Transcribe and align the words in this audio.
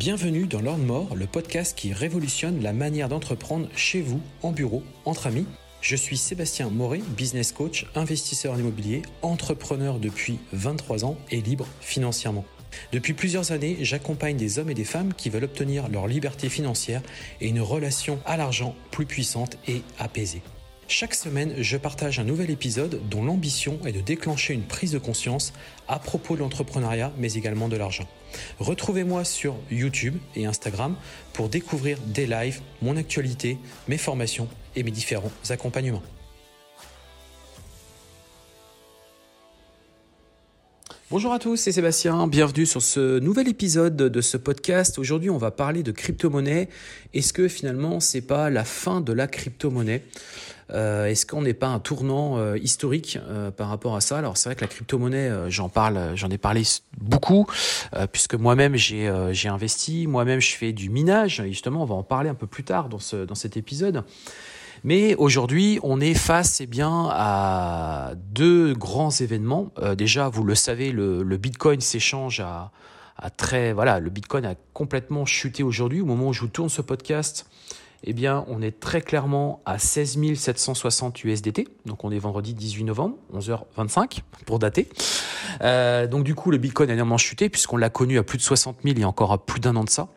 Bienvenue 0.00 0.46
dans 0.46 0.62
l'Ordre 0.62 0.82
Mort, 0.82 1.14
le 1.14 1.26
podcast 1.26 1.76
qui 1.76 1.92
révolutionne 1.92 2.62
la 2.62 2.72
manière 2.72 3.10
d'entreprendre 3.10 3.68
chez 3.76 4.00
vous, 4.00 4.22
en 4.40 4.50
bureau, 4.50 4.82
entre 5.04 5.26
amis. 5.26 5.44
Je 5.82 5.94
suis 5.94 6.16
Sébastien 6.16 6.70
Moret, 6.70 7.02
business 7.18 7.52
coach, 7.52 7.84
investisseur 7.94 8.54
en 8.54 8.58
immobilier, 8.58 9.02
entrepreneur 9.20 9.98
depuis 9.98 10.38
23 10.54 11.04
ans 11.04 11.18
et 11.30 11.42
libre 11.42 11.66
financièrement. 11.82 12.46
Depuis 12.92 13.12
plusieurs 13.12 13.52
années, 13.52 13.76
j'accompagne 13.82 14.38
des 14.38 14.58
hommes 14.58 14.70
et 14.70 14.74
des 14.74 14.84
femmes 14.84 15.12
qui 15.12 15.28
veulent 15.28 15.44
obtenir 15.44 15.90
leur 15.90 16.06
liberté 16.06 16.48
financière 16.48 17.02
et 17.42 17.48
une 17.48 17.60
relation 17.60 18.20
à 18.24 18.38
l'argent 18.38 18.74
plus 18.90 19.04
puissante 19.04 19.58
et 19.68 19.82
apaisée. 19.98 20.40
Chaque 20.88 21.14
semaine, 21.14 21.52
je 21.58 21.76
partage 21.76 22.18
un 22.18 22.24
nouvel 22.24 22.50
épisode 22.50 23.02
dont 23.10 23.22
l'ambition 23.22 23.78
est 23.84 23.92
de 23.92 24.00
déclencher 24.00 24.54
une 24.54 24.64
prise 24.64 24.92
de 24.92 24.98
conscience 24.98 25.52
à 25.88 25.98
propos 25.98 26.36
de 26.36 26.40
l'entrepreneuriat, 26.40 27.12
mais 27.18 27.34
également 27.34 27.68
de 27.68 27.76
l'argent. 27.76 28.08
Retrouvez-moi 28.58 29.24
sur 29.24 29.56
YouTube 29.70 30.16
et 30.36 30.46
Instagram 30.46 30.96
pour 31.32 31.48
découvrir 31.48 31.98
des 32.06 32.26
lives, 32.26 32.60
mon 32.82 32.96
actualité, 32.96 33.58
mes 33.88 33.98
formations 33.98 34.48
et 34.76 34.82
mes 34.82 34.90
différents 34.90 35.32
accompagnements. 35.48 36.02
Bonjour 41.10 41.32
à 41.32 41.40
tous, 41.40 41.56
c'est 41.56 41.72
Sébastien. 41.72 42.28
Bienvenue 42.28 42.66
sur 42.66 42.80
ce 42.80 43.18
nouvel 43.18 43.48
épisode 43.48 43.96
de 43.96 44.20
ce 44.20 44.36
podcast. 44.36 44.96
Aujourd'hui, 44.96 45.28
on 45.28 45.38
va 45.38 45.50
parler 45.50 45.82
de 45.82 45.90
crypto-monnaie. 45.90 46.68
Est-ce 47.14 47.32
que 47.32 47.48
finalement, 47.48 47.98
c'est 47.98 48.20
pas 48.20 48.48
la 48.48 48.62
fin 48.62 49.00
de 49.00 49.12
la 49.12 49.26
crypto-monnaie? 49.26 50.04
Euh, 50.72 51.06
Est-ce 51.06 51.26
qu'on 51.26 51.42
n'est 51.42 51.52
pas 51.52 51.66
un 51.66 51.80
tournant 51.80 52.38
euh, 52.38 52.56
historique 52.58 53.18
euh, 53.28 53.50
par 53.50 53.70
rapport 53.70 53.96
à 53.96 54.00
ça? 54.00 54.18
Alors, 54.18 54.36
c'est 54.36 54.50
vrai 54.50 54.54
que 54.54 54.60
la 54.60 54.68
crypto-monnaie, 54.68 55.32
j'en 55.48 55.68
parle, 55.68 56.12
j'en 56.14 56.30
ai 56.30 56.38
parlé 56.38 56.62
beaucoup, 57.00 57.44
puisque 58.12 58.34
moi-même 58.36 58.76
j'ai 58.76 59.08
investi, 59.48 60.06
moi-même 60.06 60.38
je 60.38 60.54
fais 60.54 60.72
du 60.72 60.90
minage. 60.90 61.42
justement, 61.48 61.82
on 61.82 61.86
va 61.86 61.96
en 61.96 62.04
parler 62.04 62.30
un 62.30 62.36
peu 62.36 62.46
plus 62.46 62.62
tard 62.62 62.88
dans 62.88 63.00
ce 63.00 63.24
dans 63.24 63.34
cet 63.34 63.56
épisode. 63.56 64.04
Mais 64.82 65.14
aujourd'hui, 65.16 65.78
on 65.82 66.00
est 66.00 66.14
face 66.14 66.60
eh 66.60 66.66
bien, 66.66 67.08
à 67.10 68.12
deux 68.16 68.72
grands 68.74 69.10
événements. 69.10 69.72
Euh, 69.78 69.94
déjà, 69.94 70.28
vous 70.28 70.42
le 70.44 70.54
savez, 70.54 70.90
le, 70.90 71.22
Bitcoin 71.36 71.80
s'échange 71.80 72.40
à, 72.40 72.70
très... 73.36 73.72
Voilà, 73.72 74.00
le 74.00 74.08
Bitcoin 74.08 74.46
a 74.46 74.54
complètement 74.72 75.26
chuté 75.26 75.62
aujourd'hui. 75.62 76.00
Au 76.00 76.06
moment 76.06 76.28
où 76.28 76.32
je 76.32 76.40
vous 76.40 76.48
tourne 76.48 76.70
ce 76.70 76.80
podcast, 76.80 77.46
eh 78.04 78.14
bien, 78.14 78.46
on 78.48 78.62
est 78.62 78.80
très 78.80 79.02
clairement 79.02 79.60
à 79.66 79.78
16 79.78 80.18
760 80.34 81.24
USDT. 81.24 81.68
Donc, 81.84 82.02
on 82.04 82.10
est 82.10 82.18
vendredi 82.18 82.54
18 82.54 82.84
novembre, 82.84 83.16
11h25 83.34 84.20
pour 84.46 84.58
dater. 84.58 84.88
Euh, 85.60 86.06
donc, 86.06 86.24
du 86.24 86.34
coup, 86.34 86.50
le 86.50 86.56
Bitcoin 86.56 86.88
a 86.88 86.94
énormément 86.94 87.18
chuté 87.18 87.50
puisqu'on 87.50 87.76
l'a 87.76 87.90
connu 87.90 88.16
à 88.16 88.22
plus 88.22 88.38
de 88.38 88.42
60 88.42 88.78
000 88.82 88.94
il 88.96 89.00
y 89.00 89.04
a 89.04 89.08
encore 89.08 89.38
plus 89.44 89.60
d'un 89.60 89.76
an 89.76 89.84
de 89.84 89.90
ça. 89.90 90.08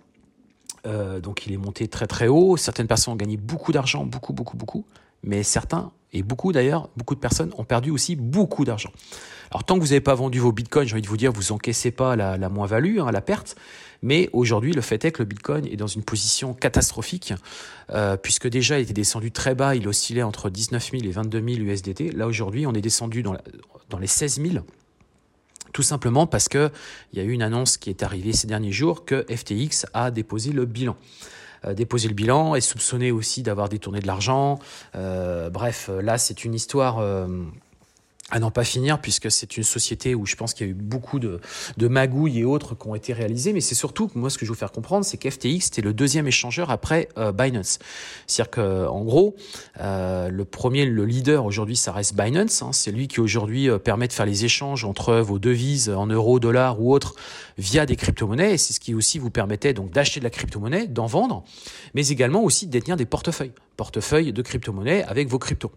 Euh, 0.86 1.20
donc 1.20 1.46
il 1.46 1.54
est 1.54 1.58
monté 1.58 1.88
très 1.88 2.08
très 2.08 2.28
haut. 2.28 2.58
Certaines 2.58 2.88
personnes 2.88 3.14
ont 3.14 3.18
gagné 3.18 3.38
beaucoup 3.38 3.72
d'argent, 3.72 4.06
beaucoup, 4.06 4.34
beaucoup, 4.34 4.58
beaucoup. 4.58 4.86
Mais 5.24 5.44
certains, 5.44 5.92
et 6.12 6.22
beaucoup 6.22 6.52
d'ailleurs, 6.52 6.90
beaucoup 6.98 7.16
de 7.16 7.20
personnes 7.20 7.54
ont 7.58 7.64
perdu 7.64 7.92
aussi 7.92 8.16
beaucoup 8.16 8.66
d'argent. 8.66 8.92
Alors 9.52 9.64
tant 9.64 9.76
que 9.76 9.82
vous 9.82 9.88
n'avez 9.88 10.02
pas 10.02 10.16
vendu 10.16 10.40
vos 10.40 10.52
bitcoins, 10.52 10.88
j'ai 10.88 10.94
envie 10.94 11.02
de 11.02 11.08
vous 11.08 11.18
dire, 11.18 11.32
vous 11.32 11.52
encaissez 11.52 11.92
pas 11.92 12.16
la, 12.16 12.50
moins-value, 12.50 13.00
hein, 13.00 13.12
la 13.12 13.22
perte. 13.22 13.56
Mais 14.02 14.30
aujourd'hui, 14.34 14.74
le 14.74 14.82
fait 14.82 15.06
est 15.06 15.12
que 15.12 15.22
le 15.22 15.26
bitcoin 15.26 15.66
est 15.66 15.78
dans 15.78 15.88
une 15.88 16.04
position 16.04 16.54
catastrophique, 16.54 17.34
euh, 17.92 18.18
puisque 18.18 18.48
déjà 18.48 18.80
il 18.80 18.84
était 18.84 18.94
descendu 18.94 19.32
très 19.32 19.56
bas, 19.56 19.76
il 19.76 19.88
oscillait 19.88 20.24
entre 20.24 20.50
19 20.50 20.92
000 20.92 21.04
et 21.04 21.12
22 21.12 21.38
000 21.56 21.62
USDT. 21.62 22.12
Là 22.12 22.28
aujourd'hui, 22.28 22.68
on 22.68 22.74
est 22.74 22.82
descendu 22.82 23.24
dans, 23.24 23.38
dans 23.90 24.00
les 24.00 24.08
16 24.08 24.42
000. 24.42 24.66
Tout 25.74 25.84
simplement 25.84 26.28
parce 26.28 26.48
qu'il 26.48 26.72
y 27.14 27.20
a 27.20 27.24
eu 27.24 27.32
une 27.32 27.42
annonce 27.42 27.78
qui 27.78 27.90
est 27.90 28.04
arrivée 28.04 28.32
ces 28.32 28.48
derniers 28.48 28.72
jours 28.72 29.06
que 29.06 29.26
FTX 29.30 29.88
a 29.94 30.12
déposé 30.12 30.52
le 30.52 30.66
bilan. 30.66 30.96
Euh, 31.66 31.74
déposé 31.74 32.08
le 32.08 32.14
bilan, 32.14 32.56
est 32.56 32.62
soupçonné 32.62 33.12
aussi 33.12 33.42
d'avoir 33.42 33.70
détourné 33.70 34.00
de 34.00 34.08
l'argent. 34.08 34.60
Euh, 34.96 35.50
bref, 35.50 35.90
là 36.02 36.18
c'est 36.18 36.46
une 36.46 36.54
histoire 36.54 37.00
euh, 37.00 37.28
à 38.34 38.40
n'en 38.40 38.50
pas 38.50 38.64
finir, 38.64 39.00
puisque 39.00 39.30
c'est 39.30 39.58
une 39.58 39.64
société 39.64 40.16
où 40.16 40.26
je 40.26 40.36
pense 40.36 40.56
qu'il 40.56 40.66
y 40.66 40.70
a 40.70 40.72
eu 40.72 40.76
beaucoup 40.76 41.20
de, 41.20 41.40
magouilles 41.78 42.40
et 42.40 42.44
autres 42.44 42.74
qui 42.74 42.88
ont 42.88 42.96
été 42.96 43.14
réalisées, 43.14 43.54
mais 43.54 43.62
c'est 43.62 43.76
surtout, 43.76 44.10
moi 44.16 44.32
ce 44.32 44.40
que 44.40 44.46
je 44.48 44.50
veux 44.50 44.58
faire 44.58 44.72
comprendre, 44.72 45.06
c'est 45.06 45.18
qu'FTX 45.18 45.68
était 45.68 45.84
le 45.84 45.94
deuxième 45.94 46.26
échangeur 46.26 46.72
après 46.72 47.10
euh, 47.20 47.32
Binance. 47.32 47.78
C'est-à-dire 48.26 48.50
qu'en 48.50 49.04
gros, 49.04 49.36
euh, 49.82 50.30
le 50.30 50.46
premier, 50.46 50.86
le 50.88 51.06
leader 51.06 51.46
aujourd'hui, 51.46 51.76
ça 51.76 51.92
reste 51.92 52.16
Binance, 52.16 52.64
hein, 52.64 52.72
c'est 52.74 52.92
lui 52.92 53.08
qui 53.08 53.20
aujourd'hui 53.20 53.70
euh, 53.70 53.78
permet 53.78 54.08
de 54.08 54.14
faire 54.14 54.26
les 54.26 54.46
échanges 54.46 54.84
entre 54.84 55.18
vos 55.18 55.38
devises 55.38 55.92
en 55.92 56.08
euros, 56.08 56.40
dollars 56.40 56.82
ou 56.82 56.92
autres 56.92 57.14
via 57.60 57.86
des 57.86 57.96
crypto-monnaies, 57.96 58.56
et 58.56 58.58
c'est 58.58 58.74
ce 58.74 58.80
qui 58.80 58.96
aussi 58.96 59.20
vous 59.20 59.30
permettait 59.30 59.76
donc 59.76 59.92
d'acheter 59.92 60.20
de 60.20 60.24
la 60.24 60.32
crypto-monnaie, 60.32 60.88
d'en 60.88 61.06
vendre, 61.06 61.44
mais 61.94 62.08
également 62.08 62.44
aussi 62.44 62.66
de 62.66 62.72
détenir 62.72 62.98
des 62.98 63.06
portefeuilles, 63.06 63.54
portefeuilles 63.78 64.34
de 64.34 64.42
crypto-monnaie 64.42 65.04
avec 65.04 65.28
vos 65.28 65.38
cryptos. 65.38 65.72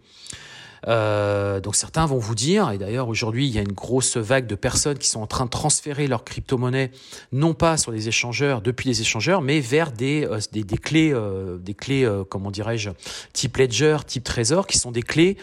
Euh, 0.87 1.59
donc 1.59 1.75
certains 1.75 2.05
vont 2.05 2.17
vous 2.17 2.35
dire, 2.35 2.71
et 2.71 2.77
d'ailleurs 2.77 3.07
aujourd'hui 3.07 3.47
il 3.47 3.53
y 3.53 3.57
a 3.57 3.61
une 3.61 3.71
grosse 3.71 4.17
vague 4.17 4.47
de 4.47 4.55
personnes 4.55 4.97
qui 4.97 5.09
sont 5.09 5.21
en 5.21 5.27
train 5.27 5.45
de 5.45 5.49
transférer 5.49 6.07
leurs 6.07 6.23
crypto-monnaies, 6.23 6.91
non 7.31 7.53
pas 7.53 7.77
sur 7.77 7.91
les 7.91 8.07
échangeurs, 8.07 8.61
depuis 8.61 8.89
les 8.89 9.01
échangeurs, 9.01 9.41
mais 9.41 9.59
vers 9.59 9.91
des, 9.91 10.25
euh, 10.25 10.39
des, 10.51 10.63
des, 10.63 10.77
clés, 10.77 11.11
euh, 11.13 11.57
des 11.57 11.73
clés, 11.73 12.03
euh, 12.03 12.23
comment 12.23 12.51
dirais-je, 12.51 12.91
type 13.33 13.57
Ledger, 13.57 13.97
type 14.05 14.23
Trésor, 14.23 14.67
qui 14.67 14.77
sont 14.77 14.91
des 14.91 15.03
clés, 15.03 15.37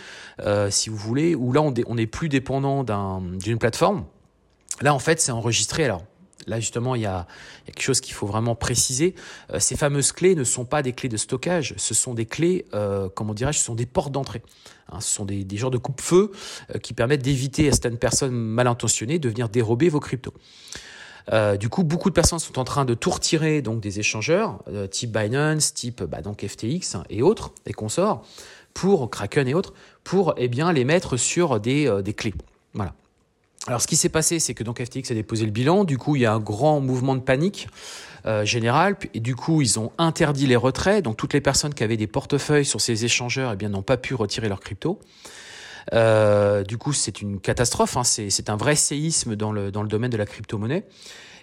si 0.71 0.91
vous 0.91 0.97
voulez, 0.97 1.35
où 1.35 1.53
là 1.53 1.63
on, 1.63 1.75
on 1.87 1.97
est 1.97 2.07
plus 2.07 2.29
dépendant 2.29 2.85
d'une 2.85 3.59
plateforme. 3.59 4.05
Là 4.81 4.93
en 4.95 4.99
fait 4.99 5.21
c'est 5.21 5.33
enregistré 5.33 5.85
alors 5.85 6.03
Là, 6.47 6.61
justement, 6.61 6.95
il 6.95 7.03
y 7.03 7.07
a, 7.07 7.27
quelque 7.67 7.83
chose 7.83 8.01
qu'il 8.01 8.15
faut 8.15 8.27
vraiment 8.27 8.55
préciser. 8.55 9.15
Euh, 9.53 9.59
ces 9.59 9.77
fameuses 9.77 10.13
clés 10.13 10.35
ne 10.35 10.45
sont 10.45 10.65
pas 10.65 10.83
des 10.83 10.93
clés 10.93 11.09
de 11.09 11.17
stockage, 11.17 11.75
ce 11.77 11.95
sont 11.95 12.15
des 12.15 12.27
clés, 12.27 12.67
euh, 12.75 13.09
comment 13.15 13.35
dirais-je, 13.35 13.59
ce 13.59 13.65
sont 13.65 13.75
des 13.75 13.87
portes 13.87 14.13
d'entrée. 14.13 14.43
Hein, 14.91 15.01
ce 15.01 15.11
sont 15.11 15.25
des, 15.25 15.47
genres 15.55 15.71
de 15.71 15.79
coupe-feu 15.79 16.31
euh, 16.75 16.79
qui 16.79 16.93
permettent 16.93 17.23
d'éviter 17.23 17.69
à 17.69 17.73
certaines 17.73 17.99
personnes 17.99 18.33
mal 18.33 18.67
intentionnées 18.67 19.19
de 19.19 19.29
venir 19.29 19.49
dérober 19.49 19.89
vos 19.89 20.01
cryptos. 20.01 20.35
du 21.59 21.69
coup, 21.71 21.85
beaucoup 21.85 22.11
de 22.11 22.15
personnes 22.15 22.39
sont 22.39 22.59
en 22.59 22.65
train 22.65 22.85
de 22.85 22.95
tout 22.95 23.11
retirer 23.11 23.63
donc 23.63 23.81
des 23.81 23.99
échangeurs 23.99 24.63
type 24.91 25.11
Binance, 25.11 25.73
type 25.73 26.03
bah, 26.03 26.21
donc 26.21 26.45
FTX 26.47 26.99
et 27.09 27.23
autres, 27.23 27.53
des 27.65 27.73
consorts, 27.73 28.23
pour 28.75 29.09
Kraken 29.09 29.49
et 29.49 29.55
autres, 29.55 29.73
pour 30.03 30.35
eh 30.37 30.49
les 30.49 30.85
mettre 30.85 31.17
sur 31.17 31.61
des, 31.61 32.03
des 32.03 32.13
clés. 32.13 32.35
Voilà. 32.75 32.95
Alors, 33.67 33.81
ce 33.81 33.87
qui 33.87 33.97
s'est 33.97 34.11
passé, 34.11 34.41
c'est 34.41 34.53
que 34.53 34.63
donc 34.63 34.83
FTX 34.83 35.11
a 35.11 35.15
déposé 35.15 35.47
le 35.47 35.51
bilan. 35.51 35.85
Du 35.85 35.97
coup, 35.97 36.17
il 36.17 36.23
y 36.23 36.27
a 36.27 36.35
un 36.35 36.41
grand 36.41 36.81
mouvement 36.81 37.15
de 37.15 37.21
panique 37.21 37.69
euh, 38.27 38.45
général. 38.45 38.97
Et 39.15 39.21
du 39.21 39.35
coup, 39.35 39.63
ils 39.63 39.79
ont 39.79 39.91
interdit 39.97 40.47
les 40.47 40.57
retraits. 40.57 41.03
Donc, 41.03 41.17
toutes 41.17 41.33
les 41.33 41.41
personnes 41.41 41.73
qui 41.73 41.83
avaient 41.83 41.97
des 41.97 42.07
portefeuilles 42.07 42.67
sur 42.67 42.81
ces 42.81 43.07
échangeurs, 43.07 43.53
eh 43.53 43.57
bien, 43.57 43.71
n'ont 43.71 43.83
pas 43.83 43.97
pu 43.97 44.15
retirer 44.15 44.49
leurs 44.49 44.61
cryptos. 44.61 45.01
Euh, 45.93 46.63
du 46.63 46.77
coup, 46.77 46.93
c'est 46.93 47.23
une 47.23 47.41
catastrophe. 47.41 47.97
Hein. 47.97 48.05
C'est 48.05 48.51
un 48.51 48.57
vrai 48.57 48.77
séisme 48.77 49.35
dans 49.35 49.53
le, 49.53 49.71
dans 49.71 49.83
le 49.83 49.89
domaine 49.89 50.11
de 50.11 50.17
la 50.19 50.27
crypto-monnaie. 50.27 50.85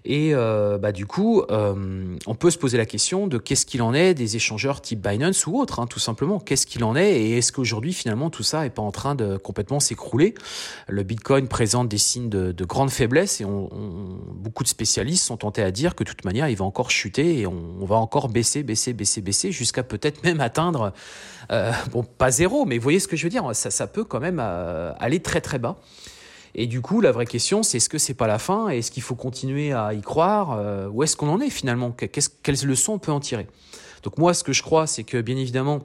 Et 0.04 0.32
euh, 0.34 0.78
bah, 0.78 0.92
du 0.92 1.06
coup, 1.06 1.44
euh, 1.52 2.18
on 2.26 2.36
peut 2.36 2.50
se 2.50 2.58
poser 2.58 2.78
la 2.78 2.86
question 2.86 3.28
de 3.28 3.38
qu'est-ce 3.38 3.66
qu'il 3.66 3.82
en 3.82 3.94
est 3.94 4.14
des 4.14 4.36
échangeurs 4.36 4.82
type 4.82 5.08
Binance 5.08 5.46
ou 5.46 5.60
autres, 5.60 5.80
hein, 5.80 5.88
tout 5.88 6.00
simplement. 6.00 6.40
Qu'est-ce 6.40 6.66
qu'il 6.66 6.84
en 6.84 6.96
est 6.96 7.22
et 7.22 7.38
est-ce 7.38 7.52
qu'aujourd'hui, 7.52 7.94
finalement, 7.94 8.30
tout 8.30 8.44
ça 8.44 8.66
est 8.66 8.72
pas 8.72 8.82
en 8.82 8.92
train 8.92 9.14
de 9.14 9.38
complètement 9.38 9.80
s'écrouler? 9.80 10.34
Le 10.88 11.04
Bitcoin 11.04 11.48
présente 11.48 11.88
des 11.88 12.00
signes 12.00 12.30
de, 12.30 12.52
de 12.52 12.66
grande 12.66 12.90
faiblesse 12.90 13.42
et 13.42 13.46
on, 13.46 13.70
beaucoup 14.34 14.64
de 14.64 14.68
spécialistes 14.70 15.26
sont 15.26 15.38
tentés 15.38 15.62
à 15.62 15.72
dire 15.72 15.96
que 15.96 16.04
de 16.04 16.10
toute 16.10 16.26
manière, 16.26 16.50
il 16.50 16.58
va 16.58 16.66
encore 16.66 16.90
chuter 16.90 17.40
et 17.40 17.48
on, 17.48 17.86
va 17.86 17.96
encore 17.96 18.30
baisser, 18.30 18.64
baisser, 18.64 18.94
baisser, 18.94 19.22
baisser 19.22 19.52
jusqu'à 19.52 19.84
peut-être 19.84 20.24
même 20.24 20.42
atteindre, 20.42 20.94
euh, 21.52 21.72
bon, 21.92 22.04
pas 22.04 22.32
zéro, 22.32 22.66
mais 22.66 22.78
vous 22.78 22.84
voyez 22.84 23.00
ce 23.00 23.08
que 23.08 23.16
je 23.16 23.24
veux 23.24 23.30
dire 23.30 23.48
Ça, 23.54 23.70
ça 23.70 23.88
peut 23.88 24.04
quand 24.04 24.20
même 24.20 24.40
euh, 24.42 24.94
aller 25.00 25.20
très 25.20 25.42
très 25.42 25.60
bas. 25.60 25.78
Et 26.56 26.68
du 26.68 26.82
coup, 26.82 27.02
la 27.02 27.12
vraie 27.12 27.26
question, 27.26 27.64
c'est 27.64 27.78
est-ce 27.78 27.90
que 27.90 27.98
c'est 27.98 28.14
pas 28.14 28.28
la 28.28 28.40
fin 28.40 28.68
Est-ce 28.70 28.92
qu'il 28.92 29.04
faut 29.04 29.16
continuer 29.16 29.72
à 29.72 29.94
y 29.94 30.02
croire 30.02 30.52
euh, 30.52 30.88
Où 30.90 31.04
est-ce 31.04 31.16
qu'on 31.16 31.30
en 31.30 31.40
est 31.40 31.50
finalement? 31.50 31.92
Quelles 31.92 32.64
leçons 32.64 32.94
on 32.94 33.00
peut 33.00 33.12
en 33.12 33.20
tirer? 33.20 33.48
Donc 34.04 34.18
moi, 34.18 34.34
ce 34.34 34.44
que 34.44 34.54
je 34.54 34.62
crois, 34.62 34.88
c'est 34.88 35.04
que 35.04 35.22
bien 35.22 35.38
évidemment, 35.38 35.80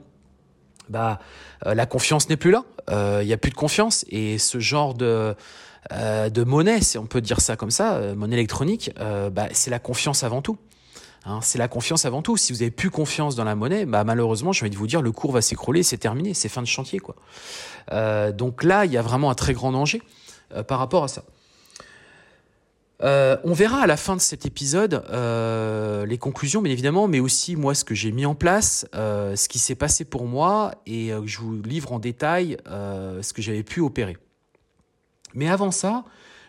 bah, 0.89 1.19
euh, 1.65 1.73
la 1.73 1.85
confiance 1.85 2.29
n'est 2.29 2.37
plus 2.37 2.51
là. 2.51 2.65
Euh, 2.89 3.19
il 3.21 3.27
n'y 3.27 3.33
a 3.33 3.37
plus 3.37 3.51
de 3.51 3.55
confiance. 3.55 4.05
Et 4.09 4.37
ce 4.37 4.59
genre 4.59 4.93
de, 4.93 5.35
de 5.91 6.43
monnaie, 6.43 6.81
si 6.81 6.97
on 6.97 7.05
peut 7.05 7.21
dire 7.21 7.39
ça 7.39 7.55
comme 7.55 7.71
ça, 7.71 8.13
monnaie 8.15 8.35
électronique, 8.35 8.91
bah, 9.31 9.47
c'est 9.53 9.71
la 9.71 9.79
confiance 9.79 10.23
avant 10.23 10.41
tout. 10.41 10.57
Hein, 11.25 11.39
c'est 11.41 11.57
la 11.57 11.67
confiance 11.67 12.05
avant 12.05 12.21
tout. 12.21 12.35
Si 12.35 12.51
vous 12.51 12.61
avez 12.61 12.71
plus 12.71 12.89
confiance 12.89 13.35
dans 13.35 13.43
la 13.43 13.55
monnaie, 13.55 13.85
bah 13.85 14.03
malheureusement, 14.05 14.53
j'ai 14.53 14.63
envie 14.63 14.69
de 14.69 14.77
vous 14.77 14.87
dire, 14.87 15.01
le 15.01 15.11
cours 15.11 15.33
va 15.33 15.41
s'écrouler, 15.41 15.83
c'est 15.83 15.97
terminé, 15.97 16.33
c'est 16.33 16.47
fin 16.47 16.61
de 16.61 16.67
chantier, 16.67 16.99
quoi. 16.99 17.15
donc 18.31 18.63
là, 18.63 18.85
il 18.85 18.91
y 18.91 18.97
a 18.97 19.01
vraiment 19.01 19.29
un 19.29 19.35
très 19.35 19.53
grand 19.53 19.71
danger. 19.71 20.01
Euh, 20.53 20.63
par 20.63 20.79
rapport 20.79 21.03
à 21.03 21.07
ça. 21.07 21.23
Euh, 23.03 23.37
on 23.43 23.53
verra 23.53 23.81
à 23.81 23.87
la 23.87 23.97
fin 23.97 24.15
de 24.15 24.21
cet 24.21 24.45
épisode 24.45 25.03
euh, 25.11 26.05
les 26.05 26.17
conclusions, 26.17 26.61
bien 26.61 26.71
évidemment, 26.71 27.07
mais 27.07 27.19
aussi 27.19 27.55
moi 27.55 27.75
ce 27.75 27.83
que 27.83 27.93
j'ai 27.93 28.11
mis 28.11 28.25
en 28.25 28.33
place, 28.33 28.87
ce 28.93 29.47
qui 29.47 29.59
s'est 29.59 29.75
passé 29.75 30.03
pour 30.03 30.25
moi, 30.25 30.73
et 30.87 31.11
je 31.25 31.37
vous 31.39 31.61
livre 31.61 31.91
en 31.91 31.99
détail 31.99 32.57
ce 32.65 33.33
que 33.33 33.41
j'avais 33.41 33.61
pu 33.61 33.81
opérer. 33.81 34.17
Mais 35.35 35.47
avant 35.47 35.69
ça, 35.69 36.05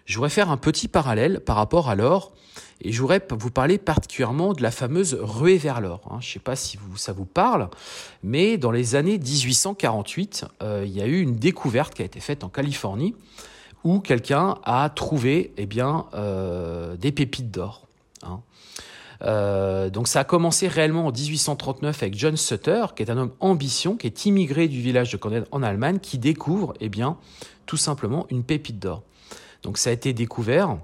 je 0.06 0.15
voudrais 0.15 0.31
faire 0.31 0.50
un 0.50 0.56
petit 0.56 0.89
parallèle 0.89 1.41
par 1.41 1.56
rapport 1.56 1.91
à 1.91 1.95
l'or 1.95 2.33
et 2.81 2.93
je 2.93 3.00
voudrais 3.00 3.21
vous 3.31 3.50
parler 3.50 3.77
particulièrement 3.79 4.53
de 4.53 4.62
la 4.62 4.71
fameuse 4.71 5.17
ruée 5.21 5.59
vers 5.59 5.81
l'or. 5.81 6.00
Hein. 6.11 6.19
Je 6.21 6.29
ne 6.29 6.33
sais 6.35 6.39
pas 6.39 6.56
si 6.56 6.79
ça 6.97 7.12
vous 7.12 7.25
parle, 7.25 7.69
mais 8.23 8.56
dans 8.56 8.71
les 8.71 8.95
années 8.95 9.19
1848, 9.19 10.47
euh, 10.62 10.85
il 10.87 10.93
y 10.93 11.03
a 11.03 11.06
eu 11.06 11.21
une 11.21 11.37
découverte 11.37 11.95
qui 11.95 12.03
a 12.03 12.05
été 12.05 12.21
faite 12.21 12.45
en 12.45 12.49
Californie 12.49 13.15
où 13.88 14.00
quelqu'un 14.00 14.58
a 14.64 14.90
trouvé 14.90 15.55
eh 15.56 15.64
bien, 15.64 16.05
euh, 16.12 16.94
des 16.96 17.11
pépites 17.11 17.50
d'or. 17.50 17.87
Hein. 18.23 18.40
Euh, 19.23 19.88
donc 19.88 20.08
ça 20.08 20.20
a 20.20 20.25
commencé 20.25 20.69
réellement 20.69 21.06
en 21.06 21.11
1839 21.11 22.02
avec 22.02 22.14
John 22.14 22.37
Sutter, 22.37 22.85
qui 22.94 23.02
est 23.02 23.11
un 23.11 23.17
homme 23.17 23.32
ambition, 23.40 23.96
qui 23.96 24.06
est 24.06 24.26
immigré 24.26 24.69
du 24.69 24.82
village 24.82 25.11
de 25.11 25.17
Cornell 25.17 25.46
en 25.52 25.62
Allemagne, 25.62 26.00
qui 26.00 26.19
découvre 26.19 26.75
eh 26.81 26.90
bien, 26.90 27.17
tout 27.64 27.79
simplement 27.79 28.26
une 28.29 28.44
pépite 28.44 28.79
d'or. 28.79 29.05
Donc 29.62 29.79
ça 29.79 29.88
a 29.88 29.94
été 29.94 30.12
découvert. 30.12 30.76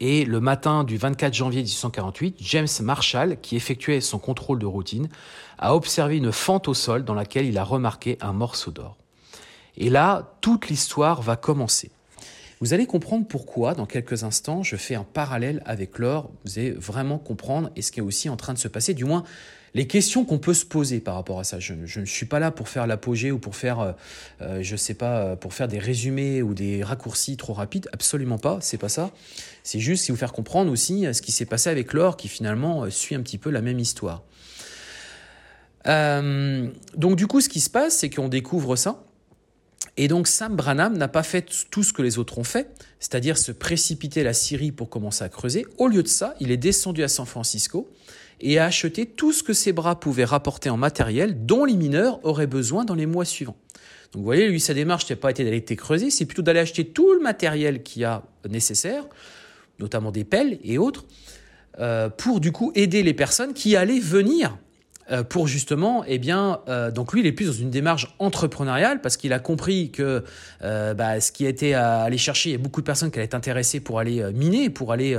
Et 0.00 0.24
le 0.24 0.40
matin 0.40 0.82
du 0.82 0.96
24 0.96 1.32
janvier 1.32 1.60
1848, 1.60 2.34
James 2.40 2.66
Marshall, 2.80 3.40
qui 3.40 3.54
effectuait 3.54 4.00
son 4.00 4.18
contrôle 4.18 4.58
de 4.58 4.66
routine, 4.66 5.08
a 5.58 5.76
observé 5.76 6.16
une 6.16 6.32
fente 6.32 6.66
au 6.66 6.74
sol 6.74 7.04
dans 7.04 7.14
laquelle 7.14 7.46
il 7.46 7.58
a 7.58 7.64
remarqué 7.64 8.18
un 8.20 8.32
morceau 8.32 8.72
d'or. 8.72 8.96
Et 9.76 9.90
là, 9.90 10.34
toute 10.40 10.68
l'histoire 10.68 11.22
va 11.22 11.36
commencer. 11.36 11.90
Vous 12.60 12.74
allez 12.74 12.86
comprendre 12.86 13.26
pourquoi, 13.26 13.74
dans 13.74 13.86
quelques 13.86 14.22
instants, 14.22 14.62
je 14.62 14.76
fais 14.76 14.94
un 14.94 15.02
parallèle 15.02 15.62
avec 15.66 15.98
l'or. 15.98 16.30
Vous 16.44 16.58
allez 16.58 16.70
vraiment 16.70 17.18
comprendre 17.18 17.70
et 17.74 17.82
ce 17.82 17.90
qui 17.90 17.98
est 17.98 18.02
aussi 18.02 18.28
en 18.28 18.36
train 18.36 18.54
de 18.54 18.58
se 18.58 18.68
passer, 18.68 18.94
du 18.94 19.04
moins 19.04 19.24
les 19.74 19.86
questions 19.86 20.24
qu'on 20.24 20.38
peut 20.38 20.54
se 20.54 20.64
poser 20.64 21.00
par 21.00 21.14
rapport 21.14 21.40
à 21.40 21.44
ça. 21.44 21.58
Je, 21.58 21.74
ne 21.74 22.04
suis 22.04 22.26
pas 22.26 22.38
là 22.38 22.50
pour 22.50 22.68
faire 22.68 22.86
l'apogée 22.86 23.32
ou 23.32 23.38
pour 23.38 23.56
faire, 23.56 23.80
euh, 23.80 23.92
euh, 24.42 24.62
je 24.62 24.76
sais 24.76 24.94
pas, 24.94 25.18
euh, 25.18 25.36
pour 25.36 25.54
faire 25.54 25.68
des 25.68 25.78
résumés 25.78 26.42
ou 26.42 26.54
des 26.54 26.84
raccourcis 26.84 27.36
trop 27.36 27.52
rapides. 27.52 27.88
Absolument 27.92 28.38
pas, 28.38 28.58
c'est 28.60 28.78
pas 28.78 28.88
ça. 28.90 29.10
C'est 29.62 29.80
juste 29.80 30.10
vous 30.10 30.16
faire 30.16 30.32
comprendre 30.32 30.70
aussi 30.70 31.06
ce 31.12 31.22
qui 31.22 31.32
s'est 31.32 31.46
passé 31.46 31.70
avec 31.70 31.92
l'or, 31.92 32.16
qui 32.16 32.28
finalement 32.28 32.90
suit 32.90 33.14
un 33.14 33.22
petit 33.22 33.38
peu 33.38 33.50
la 33.50 33.62
même 33.62 33.78
histoire. 33.78 34.22
donc 35.84 37.16
du 37.16 37.26
coup, 37.26 37.40
ce 37.40 37.48
qui 37.48 37.60
se 37.60 37.70
passe, 37.70 37.98
c'est 37.98 38.10
qu'on 38.10 38.28
découvre 38.28 38.76
ça. 38.76 39.04
Et 39.96 40.08
donc 40.08 40.26
Sam 40.26 40.56
Branham 40.56 40.96
n'a 40.96 41.08
pas 41.08 41.22
fait 41.22 41.46
tout 41.70 41.82
ce 41.82 41.92
que 41.92 42.00
les 42.00 42.18
autres 42.18 42.38
ont 42.38 42.44
fait, 42.44 42.70
c'est-à-dire 42.98 43.36
se 43.36 43.52
précipiter 43.52 44.22
la 44.22 44.32
Syrie 44.32 44.72
pour 44.72 44.88
commencer 44.88 45.22
à 45.22 45.28
creuser. 45.28 45.66
Au 45.76 45.86
lieu 45.86 46.02
de 46.02 46.08
ça, 46.08 46.34
il 46.40 46.50
est 46.50 46.56
descendu 46.56 47.02
à 47.02 47.08
San 47.08 47.26
Francisco 47.26 47.90
et 48.40 48.58
a 48.58 48.64
acheté 48.64 49.04
tout 49.06 49.32
ce 49.32 49.42
que 49.42 49.52
ses 49.52 49.72
bras 49.72 50.00
pouvaient 50.00 50.24
rapporter 50.24 50.70
en 50.70 50.78
matériel 50.78 51.44
dont 51.44 51.64
les 51.64 51.76
mineurs 51.76 52.24
auraient 52.24 52.46
besoin 52.46 52.84
dans 52.84 52.94
les 52.94 53.06
mois 53.06 53.26
suivants. 53.26 53.56
Donc 54.12 54.20
vous 54.20 54.24
voyez, 54.24 54.48
lui, 54.48 54.60
sa 54.60 54.74
démarche 54.74 55.08
n'a 55.08 55.16
pas 55.16 55.30
été 55.30 55.44
d'aller 55.44 55.62
creuser, 55.62 56.10
c'est 56.10 56.26
plutôt 56.26 56.42
d'aller 56.42 56.60
acheter 56.60 56.86
tout 56.86 57.12
le 57.12 57.20
matériel 57.20 57.82
qu'il 57.82 58.02
y 58.02 58.04
a 58.04 58.22
nécessaire, 58.48 59.06
notamment 59.78 60.10
des 60.10 60.24
pelles 60.24 60.58
et 60.64 60.78
autres, 60.78 61.04
euh, 61.78 62.08
pour 62.08 62.40
du 62.40 62.52
coup 62.52 62.72
aider 62.74 63.02
les 63.02 63.14
personnes 63.14 63.54
qui 63.54 63.76
allaient 63.76 64.00
venir 64.00 64.58
euh, 65.12 65.22
pour 65.22 65.46
justement, 65.46 66.04
eh 66.06 66.18
bien, 66.18 66.60
euh, 66.68 66.90
donc 66.90 67.12
lui, 67.12 67.20
il 67.20 67.26
est 67.26 67.32
plus 67.32 67.46
dans 67.46 67.52
une 67.52 67.70
démarche 67.70 68.14
entrepreneuriale 68.18 69.00
parce 69.02 69.18
qu'il 69.18 69.32
a 69.34 69.38
compris 69.38 69.90
que 69.90 70.24
euh, 70.62 70.94
bah, 70.94 71.20
ce 71.20 71.32
qui 71.32 71.44
était 71.44 71.74
à 71.74 72.00
aller 72.00 72.16
chercher, 72.16 72.48
il 72.50 72.52
y 72.52 72.56
a 72.56 72.58
beaucoup 72.58 72.80
de 72.80 72.86
personnes 72.86 73.10
qui 73.10 73.18
allaient 73.18 73.26
être 73.26 73.34
intéressées 73.34 73.80
pour 73.80 73.98
aller 73.98 74.24
miner, 74.32 74.70
pour 74.70 74.92
aller 74.92 75.18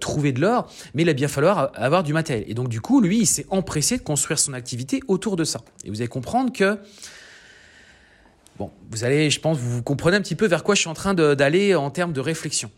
trouver 0.00 0.32
de 0.32 0.40
l'or, 0.40 0.70
mais 0.94 1.02
il 1.02 1.08
a 1.08 1.14
bien 1.14 1.28
falloir 1.28 1.72
avoir 1.74 2.02
du 2.02 2.12
matériel. 2.12 2.44
Et 2.48 2.54
donc, 2.54 2.68
du 2.68 2.80
coup, 2.80 3.00
lui, 3.00 3.20
il 3.20 3.26
s'est 3.26 3.46
empressé 3.50 3.96
de 3.96 4.02
construire 4.02 4.38
son 4.38 4.52
activité 4.52 5.00
autour 5.08 5.36
de 5.36 5.44
ça. 5.44 5.60
Et 5.84 5.90
vous 5.90 6.00
allez 6.00 6.08
comprendre 6.08 6.52
que 6.52 6.78
Bon, 8.58 8.70
vous 8.90 9.04
allez, 9.04 9.30
je 9.30 9.40
pense, 9.40 9.56
vous 9.56 9.82
comprenez 9.82 10.18
un 10.18 10.20
petit 10.20 10.34
peu 10.34 10.46
vers 10.46 10.62
quoi 10.62 10.74
je 10.74 10.80
suis 10.80 10.90
en 10.90 10.94
train 10.94 11.14
d'aller 11.14 11.74
en 11.74 11.88
termes 11.90 12.12
de 12.12 12.20
réflexion. 12.20 12.70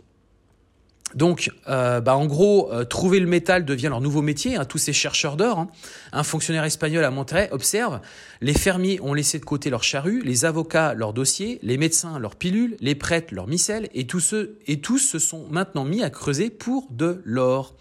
Donc, 1.15 1.51
euh, 1.69 2.01
bah, 2.01 2.17
en 2.17 2.27
gros, 2.27 2.73
euh, 2.73 2.85
trouver 2.85 3.21
le 3.21 3.27
métal 3.27 3.65
devient 3.65 3.89
leur 3.89 4.01
nouveau 4.01 4.23
métier. 4.23 4.57
Hein, 4.57 4.65
tous 4.65 4.79
ces 4.79 4.93
chercheurs 4.93 5.37
d'or. 5.37 5.59
Hein. 5.59 5.69
Un 6.13 6.23
fonctionnaire 6.23 6.65
espagnol 6.65 7.05
a 7.05 7.11
montré, 7.11 7.49
observe, 7.51 8.01
les 8.41 8.55
fermiers 8.55 9.01
ont 9.03 9.15
laissé 9.15 9.39
de 9.39 9.45
côté 9.45 9.71
leurs 9.71 9.85
charrues, 9.85 10.23
les 10.25 10.45
avocats 10.45 10.95
leurs 10.95 11.13
dossiers, 11.13 11.59
les 11.63 11.77
médecins 11.77 12.19
leurs 12.19 12.37
pilules, 12.37 12.77
les 12.81 12.95
prêtres 12.95 13.35
leurs 13.35 13.49
micelles, 13.49 13.89
et 13.95 14.07
tous 14.07 14.21
ceux 14.21 14.59
et 14.67 14.81
tous 14.81 14.99
se 14.99 15.19
sont 15.19 15.47
maintenant 15.51 15.85
mis 15.85 16.03
à 16.03 16.11
creuser 16.11 16.51
pour 16.51 16.87
de 16.91 17.21
l'or. 17.25 17.75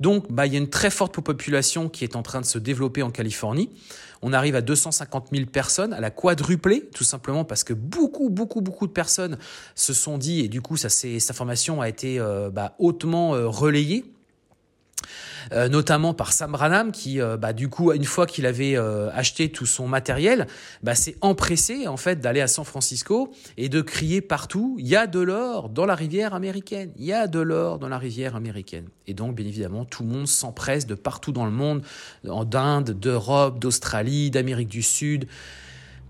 Donc, 0.00 0.30
bah, 0.30 0.46
il 0.46 0.52
y 0.52 0.56
a 0.56 0.58
une 0.58 0.68
très 0.68 0.90
forte 0.90 1.20
population 1.20 1.88
qui 1.88 2.04
est 2.04 2.16
en 2.16 2.22
train 2.22 2.40
de 2.40 2.46
se 2.46 2.58
développer 2.58 3.02
en 3.02 3.10
Californie. 3.10 3.70
On 4.22 4.32
arrive 4.32 4.56
à 4.56 4.60
250 4.60 5.28
000 5.32 5.46
personnes, 5.46 5.92
à 5.92 6.00
la 6.00 6.10
quadruplée, 6.10 6.88
tout 6.94 7.04
simplement 7.04 7.44
parce 7.44 7.64
que 7.64 7.72
beaucoup, 7.72 8.30
beaucoup, 8.30 8.60
beaucoup 8.60 8.86
de 8.86 8.92
personnes 8.92 9.38
se 9.74 9.92
sont 9.92 10.18
dit, 10.18 10.40
et 10.40 10.48
du 10.48 10.60
coup, 10.60 10.76
ça, 10.76 10.88
cette 10.88 11.30
information 11.30 11.80
a 11.80 11.88
été 11.88 12.18
euh, 12.18 12.50
bah, 12.50 12.74
hautement 12.78 13.34
euh, 13.34 13.46
relayée 13.48 14.15
euh, 15.52 15.68
notamment 15.68 16.14
par 16.14 16.32
Sam 16.32 16.52
Branham 16.52 16.92
qui, 16.92 17.20
euh, 17.20 17.36
bah, 17.36 17.52
du 17.52 17.68
coup, 17.68 17.92
une 17.92 18.04
fois 18.04 18.26
qu'il 18.26 18.46
avait 18.46 18.76
euh, 18.76 19.10
acheté 19.12 19.50
tout 19.50 19.66
son 19.66 19.86
matériel, 19.88 20.46
bah, 20.82 20.94
s'est 20.94 21.16
empressé 21.20 21.86
en 21.86 21.96
fait 21.96 22.20
d'aller 22.20 22.40
à 22.40 22.48
San 22.48 22.64
Francisco 22.64 23.32
et 23.56 23.68
de 23.68 23.80
crier 23.80 24.20
partout 24.20 24.76
il 24.78 24.86
y 24.86 24.96
a 24.96 25.06
de 25.06 25.20
l'or 25.20 25.68
dans 25.68 25.86
la 25.86 25.94
rivière 25.94 26.34
américaine, 26.34 26.90
il 26.96 27.04
y 27.04 27.12
a 27.12 27.26
de 27.26 27.40
l'or 27.40 27.78
dans 27.78 27.88
la 27.88 27.98
rivière 27.98 28.36
américaine. 28.36 28.88
Et 29.06 29.14
donc, 29.14 29.34
bien 29.36 29.46
évidemment, 29.46 29.84
tout 29.84 30.02
le 30.02 30.08
monde 30.08 30.26
s'empresse 30.26 30.86
de 30.86 30.94
partout 30.94 31.32
dans 31.32 31.44
le 31.44 31.52
monde, 31.52 31.82
d'Inde, 32.24 32.90
d'Europe, 32.90 33.58
d'Australie, 33.58 34.30
d'Amérique 34.30 34.68
du 34.68 34.82
Sud. 34.82 35.26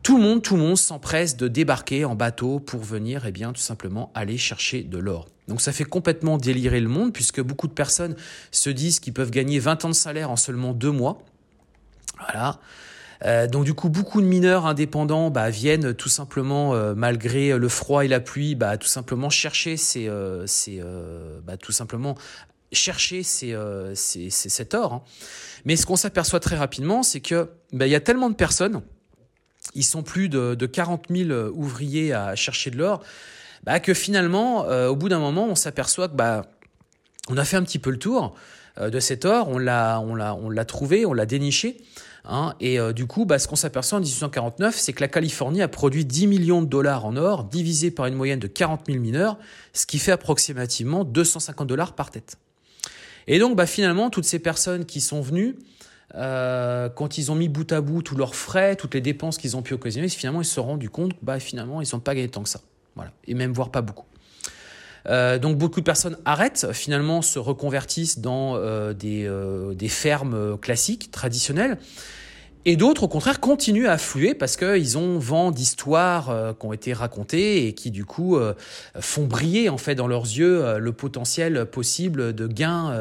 Tout 0.03 0.17
le 0.17 0.23
monde, 0.23 0.43
tout 0.43 0.57
le 0.57 0.63
monde 0.63 0.79
s'empresse 0.79 1.37
de 1.37 1.49
débarquer 1.49 2.05
en 2.05 2.15
bateau 2.15 2.61
pour 2.61 2.81
venir, 2.81 3.27
eh 3.27 3.33
bien, 3.33 3.53
tout 3.53 3.61
simplement 3.61 4.11
aller 4.15 4.39
chercher 4.39 4.83
de 4.83 4.99
l'or. 4.99 5.27
Donc 5.49 5.61
ça 5.61 5.73
fait 5.73 5.85
complètement 5.85 6.39
délirer 6.39 6.81
le 6.81 6.89
monde 6.89 7.13
puisque 7.13 7.41
beaucoup 7.41 7.69
de 7.69 7.73
personnes 7.73 8.17
se 8.51 8.71
disent 8.71 9.01
qu'ils 9.01 9.13
peuvent 9.13 9.31
gagner 9.31 9.59
20 9.59 9.85
ans 9.85 9.89
de 9.89 9.95
salaire 9.95 10.31
en 10.31 10.37
seulement 10.37 10.73
deux 10.73 10.91
mois. 10.91 11.23
Voilà. 12.19 12.61
Euh, 13.25 13.47
donc 13.47 13.65
du 13.65 13.75
coup, 13.75 13.89
beaucoup 13.89 14.21
de 14.21 14.27
mineurs 14.27 14.67
indépendants 14.67 15.31
bah, 15.31 15.51
viennent 15.51 15.95
tout 15.95 16.09
simplement, 16.09 16.75
euh, 16.75 16.95
malgré 16.95 17.57
le 17.57 17.69
froid 17.69 18.05
et 18.05 18.09
la 18.09 18.21
pluie, 18.21 18.55
bah, 18.55 18.77
tout 18.77 18.89
simplement 18.89 19.31
chercher 19.31 19.77
euh, 19.97 20.47
bah, 21.45 21.57
tout 21.57 21.73
simplement 21.73 22.17
chercher 22.73 23.23
cet 23.23 24.75
or. 24.75 24.93
Hein. 24.93 25.03
Mais 25.65 25.77
ce 25.77 25.87
qu'on 25.87 25.97
s'aperçoit 25.97 26.41
très 26.41 26.57
rapidement, 26.57 27.03
c'est 27.03 27.21
que 27.21 27.51
il 27.73 27.87
y 27.87 27.95
a 27.95 28.01
tellement 28.01 28.31
de 28.31 28.35
personnes 28.35 28.83
ils 29.75 29.85
sont 29.85 30.05
plus 30.05 30.29
de, 30.29 30.55
de 30.55 30.67
40 30.67 31.07
000 31.11 31.31
ouvriers 31.49 32.13
à 32.13 32.37
chercher 32.37 32.71
de 32.71 32.79
l'or, 32.79 33.03
bah, 33.65 33.81
que 33.81 33.95
finalement, 33.95 34.65
euh, 34.65 34.89
au 34.89 34.97
bout 34.97 35.09
d'un 35.09 35.19
moment, 35.19 35.47
on 35.47 35.55
s'aperçoit 35.55 36.09
que 36.09 36.15
bah, 36.15 36.43
on 37.29 37.37
a 37.37 37.45
fait 37.45 37.57
un 37.57 37.63
petit 37.63 37.79
peu 37.79 37.91
le 37.91 37.99
tour 37.99 38.35
euh, 38.79 38.91
de 38.91 39.01
cet 39.01 39.25
or, 39.25 39.49
on 39.49 39.59
l'a, 39.59 40.01
on 40.01 40.15
l'a, 40.15 40.35
on 40.35 40.51
l'a 40.51 40.65
trouvé, 40.65 41.07
on 41.07 41.13
l'a 41.13 41.27
déniché. 41.27 41.79
Hein, 42.29 42.55
et 42.59 42.81
euh, 42.81 42.93
du 42.93 43.07
coup, 43.07 43.25
bah, 43.25 43.39
ce 43.39 43.47
qu'on 43.47 43.57
s'aperçoit 43.57 43.99
en 43.99 44.01
1849, 44.01 44.77
c'est 44.77 44.93
que 44.93 45.01
la 45.01 45.09
Californie 45.09 45.63
a 45.63 45.69
produit 45.69 46.05
10 46.05 46.27
millions 46.27 46.63
de 46.63 46.67
dollars 46.67 47.07
en 47.07 47.17
or, 47.17 47.45
divisé 47.45 47.91
par 47.91 48.07
une 48.07 48.15
moyenne 48.15 48.41
de 48.41 48.49
40 48.49 48.83
000 48.87 48.99
mineurs, 48.99 49.39
ce 49.73 49.87
qui 49.87 49.99
fait 49.99 50.13
approximativement 50.13 51.05
250 51.05 51.69
dollars 51.69 51.95
par 51.95 52.11
tête. 52.11 52.37
Et 53.29 53.39
donc, 53.39 53.57
bah, 53.57 53.67
finalement, 53.67 54.11
toutes 54.11 54.25
ces 54.25 54.41
personnes 54.41 54.87
qui 54.87 55.01
sont 55.01 55.21
venues, 55.21 55.57
euh, 56.15 56.89
quand 56.89 57.19
ils 57.19 57.31
ont 57.31 57.35
mis 57.35 57.49
bout 57.49 57.71
à 57.73 57.81
bout 57.81 58.03
tous 58.03 58.17
leurs 58.17 58.35
frais, 58.35 58.77
toutes 58.77 58.95
les 58.95 59.01
dépenses 59.01 59.39
qu'ils 59.39 59.57
ont 59.57 59.63
pu 59.63 59.75
occasionner, 59.75 60.09
finalement 60.09 60.41
ils 60.41 60.45
se 60.45 60.55
sont 60.55 60.63
rendus 60.63 60.89
compte 60.89 61.15
que 61.15 61.19
bah, 61.23 61.41
finalement 61.41 61.83
ils 61.83 61.89
n'ont 61.93 62.01
pas 62.01 62.15
gagné 62.15 62.29
tant 62.29 62.43
que 62.43 62.49
ça. 62.49 62.61
Et 63.27 63.35
même 63.35 63.53
voire 63.53 63.71
pas 63.71 63.83
beaucoup. 63.83 64.07
Euh, 65.09 65.39
donc 65.39 65.57
beaucoup 65.57 65.81
de 65.81 65.85
personnes 65.85 66.17
arrêtent, 66.25 66.73
finalement 66.73 67.23
se 67.23 67.39
reconvertissent 67.39 68.19
dans 68.19 68.57
euh, 68.57 68.93
des, 68.93 69.31
des, 69.75 69.89
fermes 69.89 70.59
classiques, 70.59 71.11
traditionnelles. 71.11 71.79
Et 72.69 72.75
d'autres, 72.75 73.05
au 73.05 73.09
contraire, 73.09 73.39
continuent 73.39 73.87
à 73.87 73.93
affluer 73.93 74.35
parce 74.35 74.57
qu'ils 74.57 74.99
ont 74.99 75.21
vent 75.21 75.53
d'histoires 75.53 76.31
euh, 76.31 76.53
qui 76.53 76.67
ont 76.67 76.73
été 76.73 76.93
racontées 76.93 77.69
et 77.69 77.75
qui, 77.75 77.93
du 77.93 78.05
coup, 78.05 78.37
euh, 78.37 78.55
font 78.99 79.25
briller, 79.25 79.69
en 79.69 79.79
fait, 79.79 79.95
dans 79.95 80.09
leurs 80.09 80.25
yeux 80.25 80.65
euh, 80.65 80.79
le 80.79 80.93
potentiel 80.93 81.67
possible 81.67 82.33
de 82.33 82.49
gains 82.49 82.93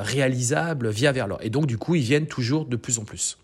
réalisables 0.00 0.88
via 0.88 1.12
vers 1.12 1.28
l'or. 1.28 1.38
Et 1.42 1.50
donc, 1.50 1.66
du 1.66 1.76
coup, 1.76 1.94
ils 1.94 2.02
viennent 2.02 2.26
toujours 2.26 2.64
de 2.64 2.76
plus 2.76 2.98
en 2.98 3.04
plus. 3.04 3.36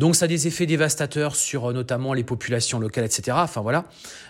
Donc 0.00 0.16
ça 0.16 0.24
a 0.24 0.28
des 0.28 0.46
effets 0.46 0.64
dévastateurs 0.64 1.36
sur 1.36 1.66
euh, 1.66 1.72
notamment 1.74 2.14
les 2.14 2.24
populations 2.24 2.80
locales, 2.80 3.04
etc. 3.04 3.36
Enfin 3.38 3.60
voilà, 3.60 3.84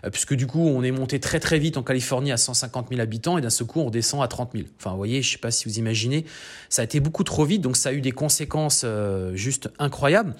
euh, 0.05 0.11
puisque 0.11 0.35
du 0.35 0.49
coup 0.49 0.67
on 0.67 0.83
est 0.83 0.91
monté 0.91 1.21
très 1.21 1.39
très 1.39 1.61
vite 1.61 1.77
en 1.77 1.85
Californie 1.85 2.33
à 2.33 2.37
150 2.37 2.89
000 2.89 3.01
habitants 3.01 3.39
et 3.39 3.41
d'un 3.41 3.51
seul 3.51 3.69
coup 3.69 3.79
on 3.79 3.89
descend 3.89 4.21
à 4.21 4.27
30 4.27 4.51
000. 4.53 4.65
Enfin 4.81 4.91
vous 4.91 4.97
voyez, 4.97 5.23
je 5.23 5.31
sais 5.31 5.39
pas 5.39 5.53
si 5.53 5.69
vous 5.69 5.79
imaginez, 5.79 6.25
ça 6.71 6.83
a 6.83 6.85
été 6.85 6.99
beaucoup 6.99 7.23
trop 7.23 7.45
vite, 7.45 7.63
donc 7.63 7.77
ça 7.77 7.91
a 7.91 7.93
eu 7.93 8.01
des 8.01 8.11
conséquences 8.11 8.83
euh, 8.85 9.37
juste 9.37 9.71
incroyables. 9.79 10.35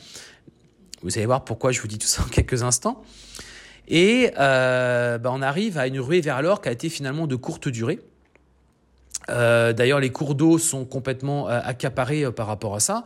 Vous 1.03 1.17
allez 1.17 1.27
voir 1.27 1.45
pourquoi 1.45 1.71
je 1.71 1.81
vous 1.81 1.87
dis 1.87 1.99
tout 1.99 2.09
ça 2.09 2.23
en 2.23 2.29
quelques 2.29 2.65
instants. 2.65 3.01
Et 3.87 4.33
bah, 4.37 5.21
on 5.27 5.43
arrive 5.43 5.79
à 5.79 5.87
une 5.87 6.01
ruée 6.01 6.21
vers 6.21 6.43
l'or 6.43 6.61
qui 6.61 6.69
a 6.69 6.73
été 6.73 6.89
finalement 6.89 7.29
de 7.29 7.37
courte 7.37 7.69
durée. 7.69 8.01
Euh, 9.31 9.73
d'ailleurs, 9.73 10.01
les 10.01 10.11
cours 10.11 10.35
d'eau 10.35 10.59
sont 10.59 10.85
complètement 10.85 11.49
euh, 11.49 11.61
accaparés 11.63 12.25
euh, 12.25 12.31
par 12.31 12.47
rapport 12.47 12.75
à 12.75 12.81
ça, 12.81 13.05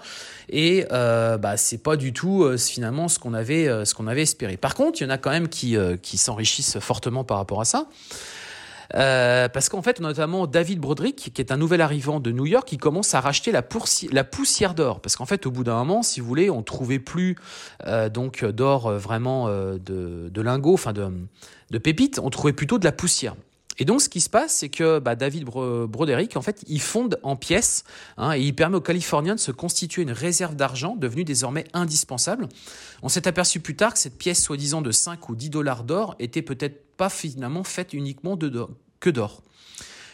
et 0.48 0.86
bah, 0.90 1.56
c'est 1.56 1.82
pas 1.82 1.96
du 1.96 2.12
tout 2.12 2.46
finalement 2.58 3.08
ce 3.08 3.18
qu'on 3.18 3.34
avait, 3.34 3.68
avait 3.68 4.22
espéré. 4.22 4.56
Par 4.56 4.74
contre, 4.74 5.00
il 5.00 5.04
y 5.04 5.06
en 5.06 5.10
a 5.10 5.18
quand 5.18 5.30
même 5.30 5.48
qui, 5.48 5.76
s'enrichissent 6.16 6.78
fortement 6.80 7.24
par 7.24 7.38
rapport 7.38 7.60
à 7.60 7.64
ça. 7.64 7.86
Parce 8.92 9.68
qu'en 9.68 9.82
fait, 9.82 10.00
on 10.00 10.04
a 10.04 10.08
notamment 10.08 10.46
David 10.46 10.78
Broderick, 10.78 11.32
qui 11.34 11.40
est 11.40 11.50
un 11.50 11.56
nouvel 11.56 11.80
arrivant 11.80 12.20
de 12.20 12.30
New 12.30 12.46
York, 12.46 12.68
qui 12.68 12.76
commence 12.76 13.14
à 13.14 13.20
racheter 13.20 13.52
la, 13.52 13.62
poussière 13.62 14.74
d'or. 14.74 15.00
Parce 15.00 15.16
qu'en 15.16 15.26
fait, 15.26 15.46
au 15.46 15.50
bout 15.50 15.64
d'un 15.64 15.76
moment, 15.76 16.02
si 16.02 16.20
vous 16.20 16.26
voulez, 16.26 16.50
on 16.50 16.62
trouvait 16.62 16.98
plus 16.98 17.36
donc 18.12 18.44
d'or 18.44 18.92
vraiment 18.92 19.48
de, 19.48 19.78
de 20.28 20.42
lingots, 20.42 20.74
enfin 20.74 20.92
de, 20.92 21.10
de 21.70 21.78
pépites, 21.78 22.20
on 22.22 22.30
trouvait 22.30 22.52
plutôt 22.52 22.78
de 22.78 22.84
la 22.84 22.92
poussière. 22.92 23.34
Et 23.78 23.84
donc, 23.84 24.00
ce 24.00 24.08
qui 24.08 24.20
se 24.20 24.30
passe, 24.30 24.54
c'est 24.56 24.68
que 24.68 24.98
bah, 24.98 25.16
David 25.16 25.44
Broderick, 25.44 26.36
en 26.36 26.42
fait, 26.42 26.62
il 26.68 26.80
fonde 26.80 27.18
en 27.22 27.36
pièces 27.36 27.84
hein, 28.16 28.32
et 28.32 28.40
il 28.40 28.54
permet 28.54 28.76
aux 28.76 28.80
Californiens 28.80 29.34
de 29.34 29.40
se 29.40 29.50
constituer 29.50 30.02
une 30.02 30.12
réserve 30.12 30.54
d'argent 30.54 30.96
devenue 30.96 31.24
désormais 31.24 31.64
indispensable. 31.72 32.48
On 33.02 33.08
s'est 33.08 33.26
aperçu 33.26 33.60
plus 33.60 33.76
tard 33.76 33.94
que 33.94 33.98
cette 33.98 34.18
pièce, 34.18 34.42
soi-disant 34.42 34.82
de 34.82 34.92
5 34.92 35.28
ou 35.28 35.34
10 35.34 35.50
dollars 35.50 35.84
d'or, 35.84 36.14
était 36.18 36.42
peut-être 36.42 36.96
pas 36.96 37.08
finalement 37.08 37.64
faite 37.64 37.92
uniquement 37.92 38.36
de, 38.36 38.66
que 39.00 39.10
d'or. 39.10 39.42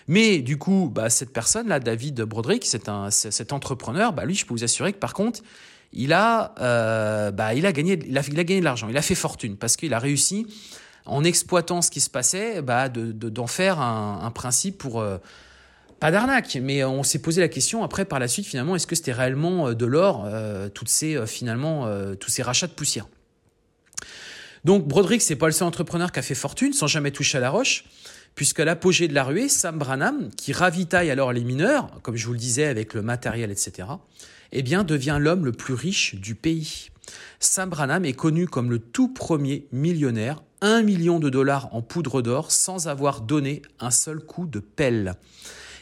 Mais 0.09 0.39
du 0.39 0.59
coup, 0.59 0.91
bah, 0.93 1.11
cette 1.11 1.33
personne-là, 1.33 1.79
David 1.79 2.23
Broderick, 2.23 2.65
c'est 2.65 2.89
un, 2.89 3.11
cet 3.11 3.53
entrepreneur, 3.53 4.13
bah, 4.13 4.25
lui, 4.25 4.35
je 4.35 4.47
peux 4.47 4.55
vous 4.55 4.65
assurer 4.65 4.93
que 4.93 4.99
par 4.99 5.15
contre, 5.15 5.41
il 5.93 6.13
a, 6.13 6.55
euh, 6.61 7.31
il 7.55 7.67
a 7.67 7.73
gagné, 7.73 7.99
il 8.07 8.17
a 8.17 8.23
gagné 8.23 8.61
de 8.61 8.65
l'argent, 8.65 8.89
il 8.89 8.97
a 8.97 9.03
fait 9.03 9.15
fortune 9.15 9.57
parce 9.57 9.77
qu'il 9.77 9.93
a 9.93 9.99
réussi 9.99 10.47
en 11.11 11.25
exploitant 11.25 11.83
ce 11.83 11.91
qui 11.91 12.01
se 12.01 12.09
passait, 12.09 12.63
bah, 12.63 12.89
de, 12.89 13.13
d'en 13.13 13.47
faire 13.47 13.81
un, 13.81 14.31
principe 14.31 14.79
pour 14.79 15.01
euh, 15.01 15.19
pas 15.99 16.11
d'arnaque, 16.11 16.57
mais 16.63 16.85
on 16.85 17.03
s'est 17.03 17.19
posé 17.19 17.41
la 17.41 17.49
question 17.49 17.83
après 17.83 18.05
par 18.05 18.21
la 18.21 18.29
suite 18.29 18.47
finalement, 18.47 18.77
est-ce 18.77 18.87
que 18.87 18.95
c'était 18.95 19.13
réellement 19.13 19.69
euh, 19.69 19.75
de 19.75 19.87
l'or, 19.87 20.25
euh, 20.27 20.69
toutes 20.69 20.89
ces 20.89 21.19
tous 22.21 22.31
ces 22.31 22.43
rachats 22.43 22.69
de 22.69 22.73
poussière? 22.73 23.07
Donc 24.65 24.87
Broderick, 24.87 25.21
c'est 25.21 25.37
pas 25.37 25.47
le 25.47 25.53
seul 25.53 25.67
entrepreneur 25.67 26.13
qui 26.13 26.21
a 26.21 26.23
fait 26.23 26.35
fortune 26.35 26.73
sans 26.73 26.87
jamais 26.87 27.11
toucher 27.11 27.39
à 27.39 27.41
la 27.41 27.51
roche, 27.51 27.85
puisqu'à 28.37 28.65
l'apogée 28.65 29.09
de 29.09 29.15
la 29.15 29.25
ruée, 29.25 29.49
Sam 29.49 29.79
Branham, 29.79 30.31
qui 30.37 30.53
ravitaille 30.53 31.11
alors 31.11 31.33
les 31.33 31.43
mineurs, 31.43 31.91
comme 32.03 32.17
je 32.17 32.27
vous 32.27 32.35
le 32.35 32.39
disais 32.39 32.67
avec 32.67 32.95
le 32.95 33.03
matériel, 33.03 33.51
etc., 33.51 33.89
eh 34.53 34.63
bien 34.63 34.85
devient 34.85 35.19
l'homme 35.21 35.45
le 35.45 35.53
plus 35.53 35.75
riche 35.75 36.15
du 36.17 36.35
pays. 36.35 36.90
Sam 37.39 37.71
Branham 37.71 38.05
est 38.05 38.13
connu 38.13 38.47
comme 38.47 38.71
le 38.71 38.79
tout 38.79 39.13
premier 39.13 39.67
millionnaire, 39.73 40.43
1 40.61 40.83
million 40.83 41.19
de 41.19 41.31
dollars 41.31 41.75
en 41.75 41.83
poudre 41.83 42.23
d'or 42.23 42.51
sans 42.51 42.89
avoir 42.89 43.23
donné 43.23 43.63
un 43.79 43.91
seul 43.91 44.21
coup 44.21 44.47
de 44.47 44.61
pelle. 44.61 45.15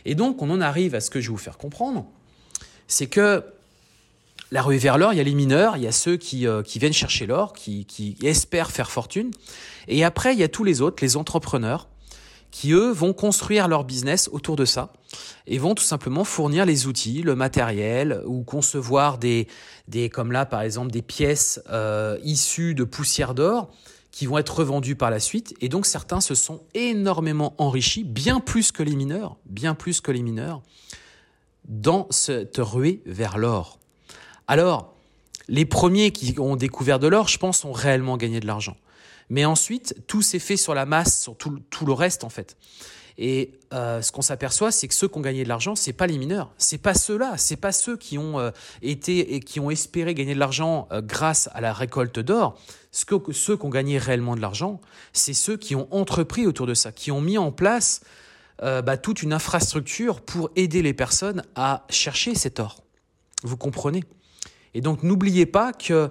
Et 0.05 0.15
donc 0.15 0.43
on 0.43 0.51
en 0.51 0.61
arrive 0.61 0.95
à 0.95 1.01
ce 1.01 1.11
que 1.11 1.21
je 1.21 1.29
vais 1.29 1.33
vous 1.33 1.39
faire 1.39 1.59
comprendre, 1.59 2.07
c'est 2.87 3.09
que 3.09 3.45
la 4.51 4.63
rue 4.63 4.79
vers 4.79 4.97
l'or, 4.97 5.13
il 5.13 5.17
y 5.17 5.21
a 5.21 5.25
les 5.25 5.35
mineurs, 5.35 5.77
il 5.77 5.83
y 5.83 5.87
a 5.87 5.93
ceux 5.93 6.17
qui, 6.17 6.47
euh, 6.47 6.63
viennent 6.77 6.93
chercher 6.93 7.27
l'or, 7.27 7.53
qui 7.53 8.17
espèrent 8.23 8.71
faire 8.71 8.91
fortune, 8.91 9.31
et 9.89 10.05
après 10.05 10.33
il 10.33 10.39
y 10.39 10.45
a 10.45 10.49
tous 10.49 10.65
les 10.65 10.81
autres, 10.81 11.03
les 11.03 11.17
entrepreneurs, 11.17 11.89
qui 12.51 12.73
eux 12.73 12.91
vont 12.91 13.13
construire 13.13 13.69
leur 13.69 13.85
business 13.85 14.29
autour 14.33 14.57
de 14.57 14.65
ça 14.65 14.93
et 15.47 15.59
vont 15.59 15.75
tout 15.75 15.85
simplement 15.85 16.25
fournir 16.25 16.67
les 16.67 16.87
outils, 16.87 17.23
le 17.23 17.35
matériel 17.35 18.23
ou 18.27 18.43
concevoir 18.43 19.19
des, 19.19 19.49
des 19.87 20.09
comme 20.09 20.33
là 20.33 20.47
par 20.47 20.63
exemple 20.63 20.91
des 20.91 21.03
pièces 21.03 21.61
euh, 21.71 22.19
issues 22.23 22.75
de 22.75 22.85
poussière 22.85 23.35
d'or 23.35 23.71
qui 24.11 24.27
vont 24.27 24.39
être 24.39 24.59
revendues 24.59 24.97
par 24.97 25.11
la 25.11 25.21
suite 25.21 25.55
et 25.61 25.69
donc 25.69 25.87
certains 25.87 26.21
se 26.21 26.35
sont 26.35 26.63
énormément 26.75 27.55
enrichis, 27.59 28.05
bien 28.05 28.41
plus 28.41 28.73
que 28.73 28.83
les 28.83 28.97
mineurs, 28.97 29.37
bien 29.47 29.75
plus 29.75 30.01
que 30.01 30.11
les 30.11 30.23
mineurs, 30.23 30.63
dans 31.69 32.07
cette 32.11 32.57
ruée 32.59 33.03
vers 33.07 33.39
l'or. 33.39 33.79
Alors, 34.47 34.95
les 35.49 35.65
premiers 35.65 36.11
qui 36.11 36.39
ont 36.41 36.57
découvert 36.57 36.99
de 36.99 37.07
l'or, 37.07 37.29
je 37.29 37.39
pense, 37.39 37.65
ont 37.65 37.73
réellement 37.73 38.17
gagné 38.17 38.41
de 38.41 38.47
l'argent. 38.47 38.77
Mais 39.31 39.45
ensuite, 39.45 39.95
tout 40.07 40.23
s'est 40.23 40.39
fait 40.39 40.57
sur 40.57 40.75
la 40.75 40.87
masse, 40.87 41.23
sur 41.23 41.37
tout, 41.37 41.87
le 41.87 41.93
reste 41.93 42.25
en 42.25 42.29
fait. 42.29 42.57
Et 43.21 43.59
euh, 43.75 44.01
ce 44.01 44.13
qu'on 44.13 44.23
s'aperçoit, 44.23 44.71
c'est 44.71 44.87
que 44.87 44.95
ceux 44.95 45.09
qui 45.09 45.19
ont 45.19 45.21
gagné 45.21 45.43
de 45.43 45.49
l'argent, 45.49 45.75
c'est 45.75 45.93
pas 45.93 46.07
les 46.07 46.19
mineurs, 46.19 46.53
c'est 46.57 46.79
pas 46.79 46.95
ceux-là, 46.95 47.37
c'est 47.37 47.57
pas 47.57 47.73
ceux 47.73 47.97
qui 47.97 48.17
ont 48.17 48.39
euh, 48.39 48.51
été 48.81 49.35
et 49.35 49.41
qui 49.41 49.59
ont 49.59 49.71
espéré 49.71 50.15
gagner 50.15 50.35
de 50.35 50.39
l'argent 50.39 50.87
euh, 50.93 51.03
grâce 51.03 51.49
à 51.53 51.61
la 51.61 51.73
récolte 51.73 52.21
d'or. 52.21 52.57
Ce 52.93 53.05
ceux 53.33 53.57
qui 53.57 53.67
ont 53.67 53.71
gagné 53.71 53.99
réellement 53.99 54.37
de 54.37 54.41
l'argent, 54.41 54.81
c'est 55.13 55.35
ceux 55.35 55.57
qui 55.57 55.75
ont 55.75 55.89
entrepris 55.91 56.47
autour 56.47 56.67
de 56.67 56.75
ça, 56.75 56.93
qui 56.93 57.11
ont 57.11 57.21
mis 57.21 57.39
en 57.39 57.53
place 57.53 58.01
bah, 58.61 58.97
toute 58.97 59.23
une 59.23 59.33
infrastructure 59.33 60.21
pour 60.21 60.51
aider 60.57 60.83
les 60.83 60.93
personnes 60.93 61.45
à 61.55 61.87
chercher 61.91 62.35
cet 62.35 62.59
or. 62.59 62.83
Vous 63.45 63.57
comprenez? 63.57 64.03
Et 64.75 64.81
donc 64.81 65.05
n'oubliez 65.05 65.47
pas 65.47 65.73
que 65.73 66.11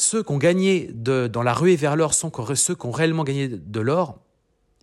ceux 0.00 0.22
qui 0.22 0.32
ont 0.32 0.38
gagné 0.38 0.90
dans 0.92 1.42
la 1.42 1.52
ruée 1.52 1.76
vers 1.76 1.96
l'or 1.96 2.14
sont 2.14 2.32
ceux 2.54 2.74
qui 2.74 2.86
ont 2.86 2.90
réellement 2.90 3.24
gagné 3.24 3.48
de 3.48 3.80
l'or, 3.80 4.18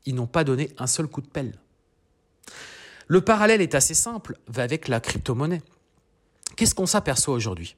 ils 0.05 0.15
n'ont 0.15 0.27
pas 0.27 0.43
donné 0.43 0.69
un 0.77 0.87
seul 0.87 1.07
coup 1.07 1.21
de 1.21 1.27
pelle. 1.27 1.59
Le 3.07 3.21
parallèle 3.21 3.61
est 3.61 3.75
assez 3.75 3.93
simple 3.93 4.37
avec 4.55 4.87
la 4.87 4.99
crypto-monnaie. 4.99 5.61
Qu'est-ce 6.55 6.73
qu'on 6.73 6.85
s'aperçoit 6.85 7.35
aujourd'hui? 7.35 7.75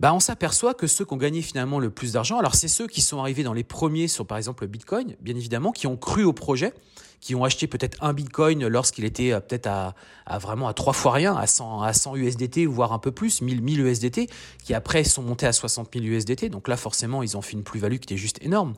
Ben, 0.00 0.12
On 0.12 0.20
s'aperçoit 0.20 0.74
que 0.74 0.86
ceux 0.86 1.04
qui 1.04 1.14
ont 1.14 1.18
gagné 1.18 1.42
finalement 1.42 1.78
le 1.78 1.90
plus 1.90 2.12
d'argent, 2.12 2.38
alors 2.38 2.54
c'est 2.54 2.68
ceux 2.68 2.86
qui 2.86 3.00
sont 3.00 3.20
arrivés 3.20 3.42
dans 3.42 3.52
les 3.52 3.64
premiers 3.64 4.08
sur 4.08 4.26
par 4.26 4.38
exemple 4.38 4.64
le 4.64 4.68
Bitcoin, 4.68 5.16
bien 5.20 5.36
évidemment, 5.36 5.72
qui 5.72 5.86
ont 5.86 5.96
cru 5.96 6.24
au 6.24 6.32
projet, 6.32 6.74
qui 7.20 7.34
ont 7.34 7.44
acheté 7.44 7.66
peut-être 7.66 7.98
un 8.02 8.12
Bitcoin 8.12 8.66
lorsqu'il 8.66 9.04
était 9.04 9.32
euh, 9.32 9.40
peut-être 9.40 9.66
à, 9.66 9.94
vraiment 10.38 10.68
à 10.68 10.74
trois 10.74 10.92
fois 10.92 11.12
rien, 11.12 11.36
à 11.36 11.46
100, 11.46 11.82
à 11.82 11.92
100 11.92 12.16
USDT, 12.16 12.66
voire 12.66 12.92
un 12.92 12.98
peu 12.98 13.12
plus, 13.12 13.42
1000, 13.42 13.62
1000 13.62 13.80
USDT, 13.80 14.28
qui 14.64 14.74
après 14.74 15.04
sont 15.04 15.22
montés 15.22 15.46
à 15.46 15.52
60 15.52 15.90
000 15.92 16.06
USDT. 16.06 16.48
Donc 16.48 16.68
là, 16.68 16.76
forcément, 16.76 17.22
ils 17.22 17.36
ont 17.36 17.42
fait 17.42 17.52
une 17.52 17.62
plus-value 17.62 17.96
qui 17.96 18.12
était 18.12 18.16
juste 18.16 18.42
énorme. 18.42 18.74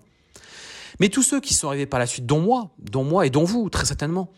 Mais 1.01 1.09
tous 1.09 1.23
ceux 1.23 1.41
qui 1.41 1.55
sont 1.55 1.69
arrivés 1.69 1.87
par 1.87 2.01
la 2.01 2.07
suite, 2.07 2.27
dont 2.27 2.41
moi, 2.41 2.71
dont 2.79 3.05
moi 3.05 3.27
et 3.27 3.31
dont 3.31 3.45
vous, 3.45 3.71
très 3.71 3.87
certainement, 3.87 4.31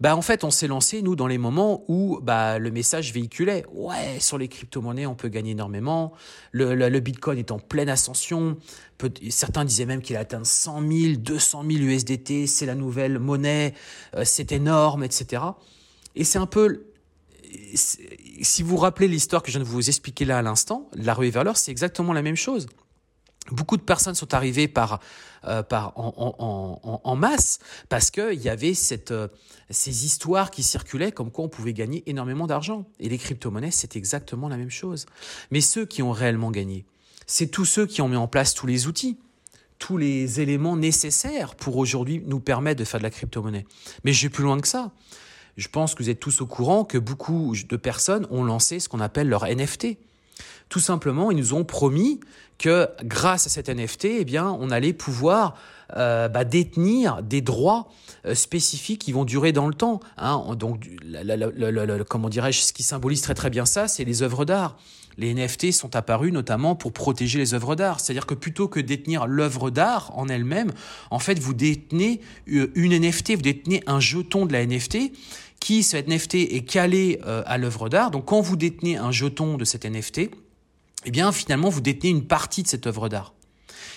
bah 0.00 0.16
en 0.16 0.22
fait, 0.22 0.44
on 0.44 0.50
s'est 0.50 0.66
lancé, 0.66 1.02
nous, 1.02 1.16
dans 1.16 1.26
les 1.26 1.38
moments 1.38 1.84
où 1.88 2.18
bah, 2.22 2.58
le 2.58 2.70
message 2.70 3.12
véhiculait. 3.12 3.64
Ouais, 3.72 4.18
sur 4.20 4.38
les 4.38 4.48
crypto-monnaies, 4.48 5.06
on 5.06 5.14
peut 5.14 5.28
gagner 5.28 5.52
énormément. 5.52 6.12
Le, 6.52 6.74
le, 6.74 7.00
Bitcoin 7.00 7.38
est 7.38 7.50
en 7.50 7.58
pleine 7.58 7.88
ascension. 7.88 8.56
Certains 9.30 9.64
disaient 9.64 9.86
même 9.86 10.02
qu'il 10.02 10.16
a 10.16 10.20
atteint 10.20 10.44
100 10.44 10.80
000, 10.90 11.16
200 11.18 11.64
000 11.68 11.82
USDT. 11.84 12.46
C'est 12.46 12.66
la 12.66 12.74
nouvelle 12.74 13.18
monnaie. 13.18 13.74
Euh, 14.16 14.22
c'est 14.24 14.52
énorme, 14.52 15.04
etc. 15.04 15.42
Et 16.14 16.24
c'est 16.24 16.38
un 16.38 16.46
peu... 16.46 16.86
Si 17.76 18.64
vous 18.64 18.76
rappelez 18.76 19.06
l'histoire 19.06 19.42
que 19.42 19.48
je 19.48 19.58
viens 19.58 19.64
de 19.64 19.70
vous 19.70 19.88
expliquer 19.88 20.24
là 20.24 20.38
à 20.38 20.42
l'instant, 20.42 20.90
la 20.92 21.14
rue 21.14 21.30
vers 21.30 21.44
l'or, 21.44 21.56
c'est 21.56 21.70
exactement 21.70 22.12
la 22.12 22.22
même 22.22 22.34
chose. 22.34 22.66
Beaucoup 23.50 23.76
de 23.76 23.82
personnes 23.82 24.14
sont 24.14 24.32
arrivées 24.32 24.68
par, 24.68 25.00
euh, 25.44 25.62
par 25.62 25.92
en, 25.98 26.14
en, 26.38 27.00
en, 27.04 27.16
masse 27.16 27.58
parce 27.90 28.10
qu'il 28.10 28.40
y 28.40 28.48
avait 28.48 28.72
cette, 28.72 29.10
euh, 29.10 29.28
ces 29.68 30.06
histoires 30.06 30.50
qui 30.50 30.62
circulaient 30.62 31.12
comme 31.12 31.30
quoi 31.30 31.44
on 31.44 31.48
pouvait 31.48 31.74
gagner 31.74 32.02
énormément 32.06 32.46
d'argent. 32.46 32.86
Et 33.00 33.08
les 33.08 33.18
crypto-monnaies, 33.18 33.70
c'est 33.70 33.96
exactement 33.96 34.48
la 34.48 34.56
même 34.56 34.70
chose. 34.70 35.04
Mais 35.50 35.60
ceux 35.60 35.84
qui 35.84 36.02
ont 36.02 36.12
réellement 36.12 36.50
gagné, 36.50 36.86
c'est 37.26 37.48
tous 37.48 37.66
ceux 37.66 37.86
qui 37.86 38.00
ont 38.00 38.08
mis 38.08 38.16
en 38.16 38.28
place 38.28 38.54
tous 38.54 38.66
les 38.66 38.86
outils, 38.86 39.18
tous 39.78 39.98
les 39.98 40.40
éléments 40.40 40.76
nécessaires 40.76 41.54
pour 41.54 41.76
aujourd'hui 41.76 42.22
nous 42.26 42.40
permettre 42.40 42.78
de 42.78 42.84
faire 42.84 43.00
de 43.00 43.04
la 43.04 43.10
crypto-monnaie. 43.10 43.66
Mais 44.04 44.14
je 44.14 44.26
vais 44.26 44.30
plus 44.30 44.44
loin 44.44 44.58
que 44.58 44.68
ça. 44.68 44.92
Je 45.56 45.68
pense 45.68 45.94
que 45.94 46.02
vous 46.02 46.10
êtes 46.10 46.20
tous 46.20 46.40
au 46.40 46.46
courant 46.46 46.84
que 46.84 46.98
beaucoup 46.98 47.54
de 47.54 47.76
personnes 47.76 48.26
ont 48.30 48.42
lancé 48.42 48.80
ce 48.80 48.88
qu'on 48.88 49.00
appelle 49.00 49.28
leur 49.28 49.44
NFT. 49.44 49.98
Tout 50.68 50.80
simplement, 50.80 51.30
ils 51.30 51.36
nous 51.36 51.54
ont 51.54 51.64
promis 51.64 52.20
que 52.58 52.88
grâce 53.02 53.46
à 53.46 53.50
cet 53.50 53.68
NFT, 53.68 54.04
eh 54.06 54.24
bien, 54.24 54.56
on 54.60 54.70
allait 54.70 54.92
pouvoir 54.92 55.56
euh, 55.96 56.28
bah, 56.28 56.44
détenir 56.44 57.22
des 57.22 57.40
droits 57.40 57.88
euh, 58.26 58.34
spécifiques 58.34 59.02
qui 59.02 59.12
vont 59.12 59.24
durer 59.24 59.52
dans 59.52 59.68
le 59.68 59.74
temps. 59.74 60.00
Hein. 60.16 60.56
Donc, 60.56 60.88
comment 62.08 62.28
dirais-je, 62.28 62.60
ce 62.60 62.72
qui 62.72 62.82
symbolise 62.82 63.20
très 63.20 63.34
très 63.34 63.50
bien 63.50 63.66
ça, 63.66 63.88
c'est 63.88 64.04
les 64.04 64.22
œuvres 64.22 64.44
d'art. 64.44 64.76
Les 65.16 65.32
NFT 65.32 65.72
sont 65.72 65.94
apparus 65.94 66.32
notamment 66.32 66.74
pour 66.74 66.92
protéger 66.92 67.38
les 67.38 67.54
œuvres 67.54 67.76
d'art. 67.76 68.00
C'est-à-dire 68.00 68.26
que 68.26 68.34
plutôt 68.34 68.68
que 68.68 68.80
détenir 68.80 69.26
l'œuvre 69.26 69.70
d'art 69.70 70.10
en 70.16 70.28
elle-même, 70.28 70.72
en 71.10 71.18
fait, 71.18 71.38
vous 71.38 71.54
détenez 71.54 72.20
euh, 72.48 72.72
une 72.74 72.98
NFT, 72.98 73.36
vous 73.36 73.42
détenez 73.42 73.82
un 73.86 74.00
jeton 74.00 74.46
de 74.46 74.52
la 74.52 74.66
NFT 74.66 75.12
qui, 75.64 75.82
cette 75.82 76.08
NFT, 76.08 76.34
est 76.34 76.66
calé 76.68 77.20
euh, 77.24 77.42
à 77.46 77.56
l'œuvre 77.56 77.88
d'art. 77.88 78.10
Donc, 78.10 78.26
quand 78.26 78.42
vous 78.42 78.54
détenez 78.54 78.96
un 78.96 79.10
jeton 79.10 79.56
de 79.56 79.64
cette 79.64 79.86
NFT, 79.86 80.30
eh 81.06 81.10
bien, 81.10 81.32
finalement, 81.32 81.70
vous 81.70 81.80
détenez 81.80 82.10
une 82.10 82.26
partie 82.26 82.62
de 82.62 82.68
cette 82.68 82.86
œuvre 82.86 83.08
d'art. 83.08 83.32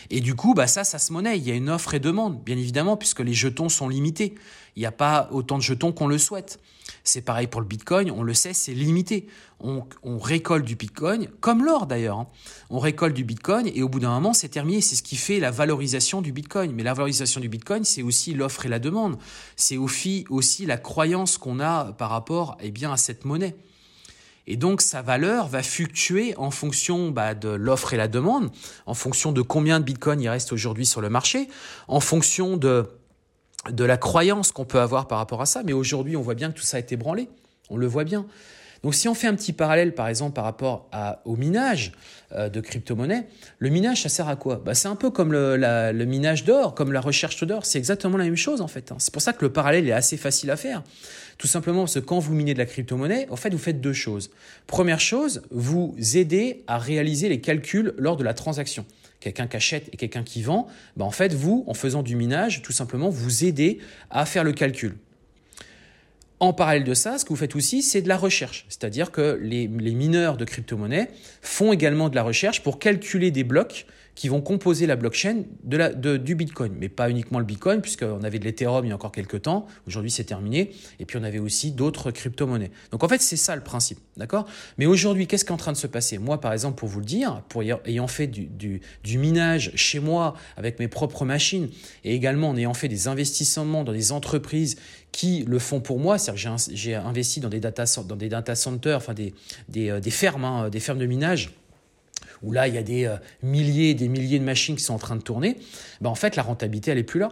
Et 0.09 0.21
du 0.21 0.35
coup, 0.35 0.53
bah 0.53 0.67
ça, 0.67 0.83
ça 0.83 0.99
se 0.99 1.11
monnaie. 1.11 1.37
Il 1.37 1.47
y 1.47 1.51
a 1.51 1.55
une 1.55 1.69
offre 1.69 1.93
et 1.93 1.99
demande, 1.99 2.43
bien 2.43 2.57
évidemment, 2.57 2.97
puisque 2.97 3.19
les 3.19 3.33
jetons 3.33 3.69
sont 3.69 3.89
limités. 3.89 4.35
Il 4.75 4.79
n'y 4.79 4.85
a 4.85 4.91
pas 4.91 5.27
autant 5.31 5.57
de 5.57 5.63
jetons 5.63 5.91
qu'on 5.91 6.07
le 6.07 6.17
souhaite. 6.17 6.59
C'est 7.03 7.21
pareil 7.21 7.47
pour 7.47 7.61
le 7.61 7.67
Bitcoin, 7.67 8.11
on 8.11 8.21
le 8.21 8.33
sait, 8.33 8.53
c'est 8.53 8.73
limité. 8.73 9.27
On, 9.59 9.85
récolte 10.19 10.65
du 10.65 10.75
Bitcoin, 10.75 11.27
comme 11.39 11.63
l'or 11.63 11.87
d'ailleurs. 11.87 12.19
Hein. 12.19 12.27
On 12.69 12.79
récolte 12.79 13.15
du 13.15 13.23
Bitcoin 13.23 13.69
et 13.73 13.81
au 13.81 13.89
bout 13.89 13.99
d'un 13.99 14.09
moment, 14.09 14.33
c'est 14.33 14.49
terminé. 14.49 14.81
C'est 14.81 14.95
ce 14.95 15.03
qui 15.03 15.15
fait 15.15 15.39
la 15.39 15.49
valorisation 15.49 16.21
du 16.21 16.31
Bitcoin. 16.31 16.71
Mais 16.73 16.83
la 16.83 16.93
valorisation 16.93 17.41
du 17.41 17.49
Bitcoin, 17.49 17.83
c'est 17.83 18.03
aussi 18.03 18.33
l'offre 18.33 18.65
et 18.65 18.69
la 18.69 18.79
demande. 18.79 19.17
C'est 19.55 19.77
aussi, 19.77 20.25
aussi 20.29 20.65
la 20.65 20.77
croyance 20.77 21.37
qu'on 21.37 21.59
a 21.59 21.93
par 21.93 22.09
rapport 22.09 22.57
eh 22.61 22.71
bien, 22.71 22.91
à 22.91 22.97
cette 22.97 23.25
monnaie. 23.25 23.55
Et 24.47 24.55
donc 24.55 24.81
sa 24.81 25.01
valeur 25.01 25.47
va 25.47 25.61
fluctuer 25.61 26.33
en 26.37 26.51
fonction 26.51 27.11
bah, 27.11 27.35
de 27.35 27.49
l'offre 27.49 27.93
et 27.93 27.97
la 27.97 28.07
demande, 28.07 28.49
en 28.85 28.93
fonction 28.93 29.31
de 29.31 29.41
combien 29.41 29.79
de 29.79 29.85
Bitcoin 29.85 30.21
il 30.21 30.29
reste 30.29 30.53
aujourd'hui 30.53 30.85
sur 30.85 31.01
le 31.01 31.09
marché, 31.09 31.49
en 31.87 31.99
fonction 31.99 32.57
de 32.57 32.85
de 33.69 33.83
la 33.83 33.97
croyance 33.97 34.51
qu'on 34.53 34.65
peut 34.65 34.79
avoir 34.79 35.07
par 35.07 35.17
rapport 35.17 35.41
à 35.41 35.45
ça. 35.45 35.61
Mais 35.63 35.73
aujourd'hui, 35.73 36.15
on 36.15 36.21
voit 36.21 36.35
bien 36.35 36.51
que 36.51 36.57
tout 36.57 36.63
ça 36.63 36.77
a 36.77 36.79
été 36.79 36.95
branlé. 36.95 37.27
On 37.69 37.75
le 37.75 37.87
voit 37.87 38.05
bien. 38.05 38.25
Donc 38.83 38.95
si 38.95 39.07
on 39.07 39.13
fait 39.13 39.27
un 39.27 39.35
petit 39.35 39.53
parallèle, 39.53 39.93
par 39.93 40.07
exemple, 40.07 40.33
par 40.33 40.43
rapport 40.43 40.89
au 41.25 41.35
minage 41.35 41.91
euh, 42.31 42.49
de 42.49 42.61
crypto-monnaies, 42.61 43.27
le 43.59 43.69
minage, 43.69 44.03
ça 44.03 44.09
sert 44.09 44.27
à 44.27 44.35
quoi? 44.35 44.61
Bah, 44.63 44.73
C'est 44.73 44.87
un 44.87 44.95
peu 44.95 45.09
comme 45.09 45.31
le, 45.31 46.05
minage 46.05 46.43
d'or, 46.43 46.75
comme 46.75 46.91
la 46.91 47.01
recherche 47.01 47.43
d'or. 47.43 47.65
C'est 47.65 47.77
exactement 47.77 48.17
la 48.17 48.25
même 48.25 48.35
chose, 48.35 48.61
en 48.61 48.67
fait. 48.67 48.91
Hein. 48.91 48.97
C'est 48.99 49.13
pour 49.13 49.21
ça 49.21 49.33
que 49.33 49.43
le 49.43 49.51
parallèle 49.51 49.87
est 49.87 49.93
assez 49.93 50.17
facile 50.17 50.51
à 50.51 50.57
faire. 50.57 50.83
Tout 51.37 51.47
simplement 51.47 51.81
parce 51.81 51.95
que 51.95 51.99
quand 51.99 52.19
vous 52.19 52.33
minez 52.33 52.53
de 52.53 52.59
la 52.59 52.65
crypto-monnaie, 52.65 53.27
en 53.29 53.35
fait, 53.35 53.51
vous 53.51 53.59
faites 53.59 53.81
deux 53.81 53.93
choses. 53.93 54.31
Première 54.65 54.99
chose, 54.99 55.43
vous 55.51 55.95
aidez 56.15 56.63
à 56.67 56.77
réaliser 56.77 57.29
les 57.29 57.41
calculs 57.41 57.93
lors 57.97 58.17
de 58.17 58.23
la 58.23 58.33
transaction 58.33 58.85
quelqu'un 59.19 59.47
qui 59.47 59.57
achète 59.57 59.89
et 59.91 59.97
quelqu'un 59.97 60.23
qui 60.23 60.41
vend, 60.41 60.67
bah 60.95 61.05
en 61.05 61.11
fait, 61.11 61.33
vous, 61.33 61.63
en 61.67 61.73
faisant 61.73 62.03
du 62.03 62.15
minage, 62.15 62.61
tout 62.61 62.71
simplement, 62.71 63.09
vous 63.09 63.43
aidez 63.43 63.79
à 64.09 64.25
faire 64.25 64.43
le 64.43 64.53
calcul. 64.53 64.95
En 66.39 66.53
parallèle 66.53 66.83
de 66.83 66.93
ça, 66.93 67.17
ce 67.17 67.25
que 67.25 67.29
vous 67.29 67.35
faites 67.35 67.55
aussi, 67.55 67.81
c'est 67.81 68.01
de 68.01 68.07
la 68.07 68.17
recherche. 68.17 68.65
C'est-à-dire 68.69 69.11
que 69.11 69.39
les, 69.41 69.67
mineurs 69.67 70.37
de 70.37 70.45
crypto-monnaies 70.45 71.09
font 71.41 71.73
également 71.73 72.09
de 72.09 72.15
la 72.15 72.21
recherche 72.21 72.61
pour 72.61 72.77
calculer 72.77 73.31
des 73.31 73.43
blocs 73.43 73.87
qui 74.17 74.29
vont 74.29 74.41
composer 74.41 74.87
la 74.87 74.95
blockchain 74.95 75.43
de 75.63 75.77
la, 75.77 75.93
du 75.93 76.33
Bitcoin. 76.33 76.73
Mais 76.79 76.89
pas 76.89 77.11
uniquement 77.11 77.37
le 77.37 77.45
Bitcoin, 77.45 77.81
puisqu'on 77.81 78.23
avait 78.23 78.39
de 78.39 78.45
l'Ethereum 78.45 78.83
il 78.83 78.89
y 78.89 78.91
a 78.91 78.95
encore 78.95 79.11
quelques 79.11 79.43
temps. 79.43 79.67
Aujourd'hui, 79.85 80.09
c'est 80.09 80.23
terminé. 80.23 80.71
Et 80.99 81.05
puis, 81.05 81.19
on 81.19 81.23
avait 81.23 81.37
aussi 81.37 81.71
d'autres 81.71 82.09
crypto-monnaies. 82.09 82.71
Donc, 82.91 83.03
en 83.03 83.07
fait, 83.07 83.21
c'est 83.21 83.37
ça 83.37 83.55
le 83.55 83.61
principe. 83.61 83.99
D'accord? 84.17 84.47
Mais 84.79 84.87
aujourd'hui, 84.87 85.27
qu'est-ce 85.27 85.45
qui 85.45 85.51
est 85.51 85.53
en 85.53 85.57
train 85.57 85.71
de 85.71 85.77
se 85.77 85.85
passer? 85.85 86.17
Moi, 86.17 86.41
par 86.41 86.51
exemple, 86.51 86.79
pour 86.79 86.89
vous 86.89 86.99
le 86.99 87.05
dire, 87.05 87.43
pour 87.47 87.61
ayant 87.61 88.07
fait 88.07 88.25
du, 88.25 88.47
du, 89.03 89.17
minage 89.19 89.71
chez 89.75 89.99
moi 89.99 90.33
avec 90.57 90.79
mes 90.79 90.87
propres 90.87 91.23
machines 91.23 91.69
et 92.03 92.15
également 92.15 92.49
en 92.49 92.57
ayant 92.57 92.73
fait 92.73 92.87
des 92.87 93.07
investissements 93.07 93.83
dans 93.83 93.93
des 93.93 94.11
entreprises 94.11 94.77
qui 95.11 95.43
le 95.47 95.59
font 95.59 95.79
pour 95.79 95.99
moi, 95.99 96.17
c'est-à-dire 96.17 96.55
j'ai 96.73 96.95
investi 96.95 97.39
dans 97.39 97.49
des 97.49 97.59
data, 97.59 97.85
dans 98.07 98.15
des 98.15 98.29
data 98.29 98.55
centers, 98.55 98.97
enfin 98.97 99.13
des, 99.13 99.35
des, 99.69 99.89
euh, 99.89 100.01
fermes, 100.01 100.43
hein, 100.43 100.69
des 100.69 100.79
fermes 100.79 100.99
de 100.99 101.05
minage 101.05 101.51
où 102.43 102.51
là, 102.51 102.67
il 102.67 102.75
y 102.75 102.77
a 102.77 102.83
des 102.83 103.05
euh, 103.05 103.17
milliers 103.43 103.91
et 103.91 103.93
des 103.93 104.07
milliers 104.07 104.39
de 104.39 104.43
machines 104.43 104.75
qui 104.75 104.83
sont 104.83 104.93
en 104.93 104.99
train 104.99 105.15
de 105.15 105.21
tourner, 105.21 105.57
ben 106.01 106.09
en 106.09 106.15
fait, 106.15 106.35
la 106.35 106.43
rentabilité, 106.43 106.91
elle 106.91 106.97
n'est 106.97 107.03
plus 107.03 107.19
là. 107.19 107.29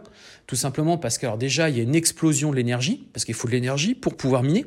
Tout 0.48 0.56
simplement 0.56 0.98
parce 0.98 1.18
que, 1.18 1.26
alors 1.26 1.38
déjà, 1.38 1.70
il 1.70 1.78
y 1.78 1.80
a 1.80 1.84
une 1.84 1.96
explosion 1.96 2.52
de 2.52 2.56
l'énergie, 2.56 3.08
parce 3.14 3.26
qu'il 3.26 3.36
faut 3.36 3.48
de 3.48 3.54
l'énergie 3.54 3.96
pour 3.96 4.16
pouvoir 4.16 4.44
miner. 4.44 4.66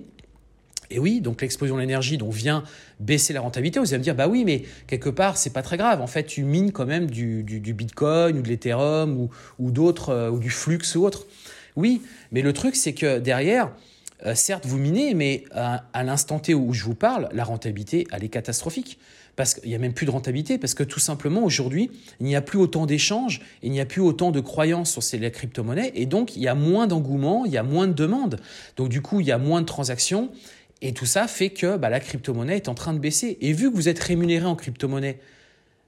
Et 0.91 0.99
oui, 0.99 1.21
donc 1.21 1.43
l'explosion 1.43 1.77
de 1.77 1.81
l'énergie 1.81 2.17
donc 2.17 2.33
vient 2.33 2.65
baisser 2.99 3.33
la 3.33 3.41
rentabilité. 3.41 3.79
Vous 3.79 3.89
allez 3.89 3.99
me 3.99 4.05
dire, 4.05 4.15
bah 4.15 4.27
oui, 4.27 4.45
mais 4.45 4.63
quelque 4.87 5.11
part, 5.11 5.37
c'est 5.37 5.53
pas 5.53 5.63
très 5.63 5.77
grave. 5.77 6.01
En 6.01 6.07
fait, 6.07 6.25
tu 6.25 6.45
mines 6.45 6.73
quand 6.73 6.87
même 6.87 7.11
du, 7.11 7.43
du, 7.43 7.75
Bitcoin 7.75 8.39
ou 8.39 8.43
de 8.43 8.49
l'Ethereum 8.49 9.19
ou, 9.19 9.31
ou 9.59 9.71
d'autres, 9.71 10.11
euh, 10.11 10.31
ou 10.31 10.39
du 10.39 10.51
Flux 10.51 10.79
ou 10.97 11.05
autre. 11.05 11.27
Oui, 11.77 12.03
mais 12.33 12.43
le 12.43 12.53
truc, 12.53 12.75
c'est 12.75 12.95
que 12.95 13.19
derrière, 13.19 13.71
euh, 14.25 14.35
certes, 14.35 14.65
vous 14.67 14.79
minez, 14.79 15.15
mais 15.15 15.45
à, 15.53 15.85
à 15.93 16.03
l'instant 16.03 16.39
T 16.39 16.55
où 16.55 16.73
je 16.73 16.85
vous 16.85 16.95
parle, 16.95 17.29
la 17.33 17.45
rentabilité, 17.45 18.07
elle 18.11 18.25
est 18.25 18.29
catastrophique 18.29 18.99
parce 19.39 19.55
qu'il 19.55 19.69
n'y 19.69 19.77
a 19.77 19.79
même 19.79 19.93
plus 19.93 20.05
de 20.05 20.11
rentabilité, 20.11 20.59
parce 20.59 20.75
que 20.75 20.83
tout 20.83 20.99
simplement 20.99 21.45
aujourd'hui, 21.45 21.93
il 22.19 22.27
n'y 22.27 22.35
a 22.35 22.41
plus 22.43 22.59
autant 22.59 22.87
d'échanges, 22.87 23.41
il 23.63 23.71
n'y 23.71 23.81
a 23.81 23.87
plus 23.87 24.01
autant 24.01 24.33
de 24.33 24.41
croyances 24.41 24.91
sur 24.91 25.01
ces 25.01 25.31
crypto-monnaies, 25.31 25.93
et 25.95 26.07
donc 26.07 26.35
il 26.35 26.43
y 26.43 26.49
a 26.49 26.57
moins 26.57 26.89
d'engouement, 26.89 27.45
il 27.47 27.53
y 27.53 27.57
a 27.57 27.63
moins 27.63 27.87
de 27.87 27.93
demandes. 27.93 28.41
Donc 28.77 28.89
du 28.89 29.01
coup, 29.01 29.21
il 29.21 29.29
y 29.29 29.31
a 29.31 29.39
moins 29.39 29.61
de 29.61 29.67
transactions, 29.67 30.33
et 30.83 30.93
tout 30.93 31.07
ça 31.07 31.29
fait 31.29 31.51
que 31.51 31.77
bah, 31.77 31.89
la 31.89 32.01
crypto-monnaie 32.01 32.57
est 32.57 32.69
en 32.69 32.75
train 32.75 32.93
de 32.93 32.99
baisser. 32.99 33.39
Et 33.41 33.53
vu 33.53 33.71
que 33.71 33.77
vous 33.77 33.89
êtes 33.89 34.01
rémunéré 34.01 34.45
en 34.45 34.57
crypto-monnaie, 34.57 35.21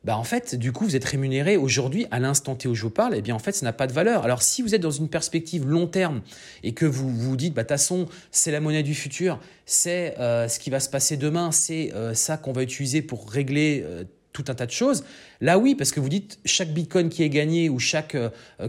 bah 0.02 0.16
en 0.16 0.24
fait, 0.24 0.54
du 0.54 0.72
coup, 0.72 0.84
vous 0.84 0.96
êtes 0.96 1.04
rémunéré 1.04 1.58
aujourd'hui 1.58 2.06
à 2.10 2.20
l'instant 2.20 2.54
T 2.54 2.68
où 2.68 2.74
je 2.74 2.82
vous 2.82 2.90
parle, 2.90 3.14
et 3.14 3.18
eh 3.18 3.22
bien 3.22 3.34
en 3.34 3.38
fait, 3.38 3.52
ça 3.52 3.66
n'a 3.66 3.74
pas 3.74 3.86
de 3.86 3.92
valeur. 3.92 4.24
Alors 4.24 4.40
si 4.40 4.62
vous 4.62 4.74
êtes 4.74 4.80
dans 4.80 4.90
une 4.90 5.10
perspective 5.10 5.66
long 5.66 5.86
terme 5.86 6.22
et 6.62 6.72
que 6.72 6.86
vous 6.86 7.10
vous 7.10 7.36
dites, 7.36 7.52
bah 7.52 7.64
façon, 7.64 8.08
c'est 8.30 8.50
la 8.50 8.60
monnaie 8.60 8.82
du 8.82 8.94
futur, 8.94 9.38
c'est 9.66 10.18
euh, 10.18 10.48
ce 10.48 10.58
qui 10.58 10.70
va 10.70 10.80
se 10.80 10.88
passer 10.88 11.18
demain, 11.18 11.52
c'est 11.52 11.92
euh, 11.94 12.14
ça 12.14 12.38
qu'on 12.38 12.52
va 12.52 12.62
utiliser 12.62 13.02
pour 13.02 13.30
régler 13.30 13.82
euh, 13.84 14.04
tout 14.32 14.44
un 14.48 14.54
tas 14.54 14.64
de 14.64 14.70
choses. 14.70 15.04
Là, 15.42 15.58
oui, 15.58 15.74
parce 15.74 15.92
que 15.92 16.00
vous 16.00 16.08
dites 16.08 16.38
chaque 16.46 16.72
bitcoin 16.72 17.10
qui 17.10 17.22
est 17.22 17.28
gagné 17.28 17.68
ou 17.68 17.78
chaque 17.78 18.16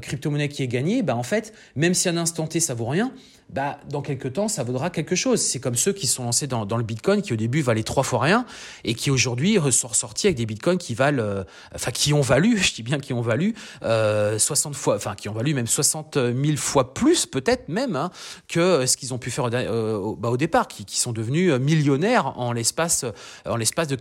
crypto-monnaie 0.02 0.50
qui 0.50 0.64
est 0.64 0.68
gagnée, 0.68 1.02
bah 1.02 1.16
en 1.16 1.24
fait, 1.24 1.54
même 1.76 1.94
si 1.94 2.10
à 2.10 2.12
un 2.12 2.18
instant 2.18 2.48
T 2.48 2.60
ça 2.60 2.74
vaut 2.74 2.88
rien, 2.88 3.14
bah, 3.52 3.80
dans 3.90 4.02
quelques 4.02 4.32
temps, 4.34 4.48
ça 4.48 4.64
vaudra 4.64 4.90
quelque 4.90 5.16
chose. 5.16 5.42
C'est 5.42 5.60
comme 5.60 5.76
ceux 5.76 5.92
qui 5.92 6.08
sont 6.08 6.24
lancés 6.24 6.48
dans, 6.48 6.78
le 6.78 6.84
Bitcoin, 6.84 7.22
qui 7.22 7.34
au 7.34 7.36
début 7.36 7.62
valaient 7.62 7.84
trois 7.84 8.04
fois 8.04 8.20
rien, 8.20 8.46
et 8.86 8.94
qui 8.94 9.12
aujourd'hui 9.12 9.58
sont 9.72 9.90
ressortis 9.90 10.28
avec 10.28 10.38
des 10.38 10.46
Bitcoins 10.46 10.78
qui 10.78 10.94
valent, 10.94 11.22
euh, 11.22 11.44
enfin, 11.76 11.92
qui 11.92 12.14
ont 12.14 12.22
valu, 12.22 12.58
je 12.62 12.74
dis 12.74 12.84
bien 12.84 13.00
qui 13.00 13.12
ont 13.12 13.22
valu, 13.22 13.54
euh, 13.84 14.40
60 14.40 14.74
fois, 14.74 14.96
enfin, 14.96 15.16
qui 15.16 15.28
ont 15.28 15.34
valu 15.34 15.54
même 15.54 15.68
60 15.68 16.16
000 16.16 16.58
fois 16.58 16.94
plus, 16.94 17.26
peut-être 17.26 17.68
même, 17.68 17.98
hein, 17.98 18.10
que 18.48 18.86
ce 18.86 18.96
qu'ils 18.96 19.14
ont 19.14 19.18
pu 19.18 19.32
faire 19.32 19.50
euh, 19.52 19.98
au, 19.98 20.16
bah, 20.16 20.30
au 20.30 20.38
départ, 20.38 20.70
qui, 20.70 20.86
sont 21.02 21.12
devenus 21.12 21.52
millionnaires 21.54 22.38
en 22.38 22.54
l'espace, 22.54 23.06
en 23.46 23.56
l'espace 23.56 23.88
de, 23.88 23.96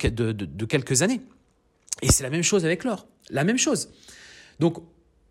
quelques 0.66 1.02
années. 1.02 1.22
Et 2.02 2.12
c'est 2.12 2.22
la 2.22 2.30
même 2.30 2.42
chose 2.42 2.64
avec 2.64 2.84
l'or. 2.84 3.06
La 3.30 3.42
même 3.42 3.58
chose. 3.58 3.88
Donc, 4.60 4.76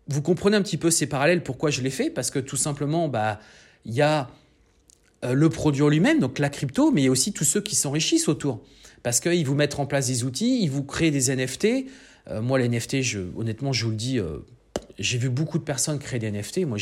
vous 0.08 0.20
comprenez 0.20 0.56
un 0.56 0.62
petit 0.62 0.76
peu 0.76 0.90
ces 0.90 1.06
parallèles, 1.06 1.42
pourquoi 1.42 1.70
je 1.70 1.80
l'ai 1.80 1.90
fait, 1.90 2.10
parce 2.10 2.30
que 2.30 2.38
tout 2.38 2.56
simplement, 2.56 3.08
bah, 3.08 3.38
il 3.84 3.94
y 3.94 4.02
a 4.02 4.28
euh, 5.24 5.34
le 5.34 5.48
produit 5.50 5.82
en 5.82 5.88
lui-même, 5.88 6.18
donc 6.18 6.38
la 6.38 6.48
crypto, 6.48 6.90
mais 6.90 7.02
il 7.02 7.04
y 7.04 7.08
a 7.08 7.10
aussi 7.10 7.32
tous 7.32 7.44
ceux 7.44 7.60
qui 7.60 7.76
s'enrichissent 7.76 8.28
autour. 8.28 8.62
Parce 9.02 9.20
qu'ils 9.20 9.46
vous 9.46 9.54
mettent 9.54 9.78
en 9.78 9.86
place 9.86 10.06
des 10.06 10.24
outils, 10.24 10.62
ils 10.62 10.70
vous 10.70 10.82
créent 10.82 11.10
des 11.10 11.34
NFT. 11.34 11.86
Euh, 12.28 12.40
moi, 12.40 12.58
les 12.58 12.68
NFT, 12.68 13.02
je, 13.02 13.20
honnêtement, 13.36 13.72
je 13.72 13.84
vous 13.84 13.90
le 13.90 13.96
dis, 13.96 14.18
euh, 14.18 14.38
j'ai 14.98 15.18
vu 15.18 15.28
beaucoup 15.28 15.58
de 15.58 15.64
personnes 15.64 15.98
créer 15.98 16.18
des 16.18 16.30
NFT. 16.30 16.66
Moi, 16.66 16.78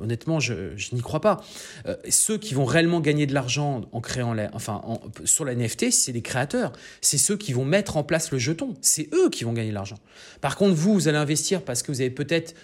honnêtement, 0.00 0.40
je, 0.40 0.54
n'y 0.94 1.00
crois 1.00 1.20
pas. 1.20 1.42
ceux 2.08 2.38
qui 2.38 2.52
vont 2.52 2.66
réellement 2.66 3.00
gagner 3.00 3.26
de 3.26 3.32
l'argent 3.32 3.82
en 3.92 4.00
créant, 4.00 4.36
enfin, 4.52 4.82
sur 5.24 5.46
la 5.46 5.54
NFT, 5.54 5.90
c'est 5.90 6.12
les 6.12 6.22
créateurs. 6.22 6.72
C'est 7.00 7.18
ceux 7.18 7.36
qui 7.36 7.54
vont 7.54 7.64
mettre 7.64 7.96
en 7.96 8.04
place 8.04 8.30
le 8.30 8.38
jeton. 8.38 8.74
C'est 8.82 9.08
eux 9.14 9.30
qui 9.30 9.44
vont 9.44 9.54
gagner 9.54 9.70
de 9.70 9.74
l'argent. 9.74 9.98
Par 10.42 10.56
contre, 10.56 10.74
vous, 10.74 10.92
vous 10.92 11.08
allez 11.08 11.18
investir 11.18 11.62
parce 11.62 11.82
que 11.82 11.92
vous 11.92 12.02
avez 12.02 12.10
peut-être 12.10 12.54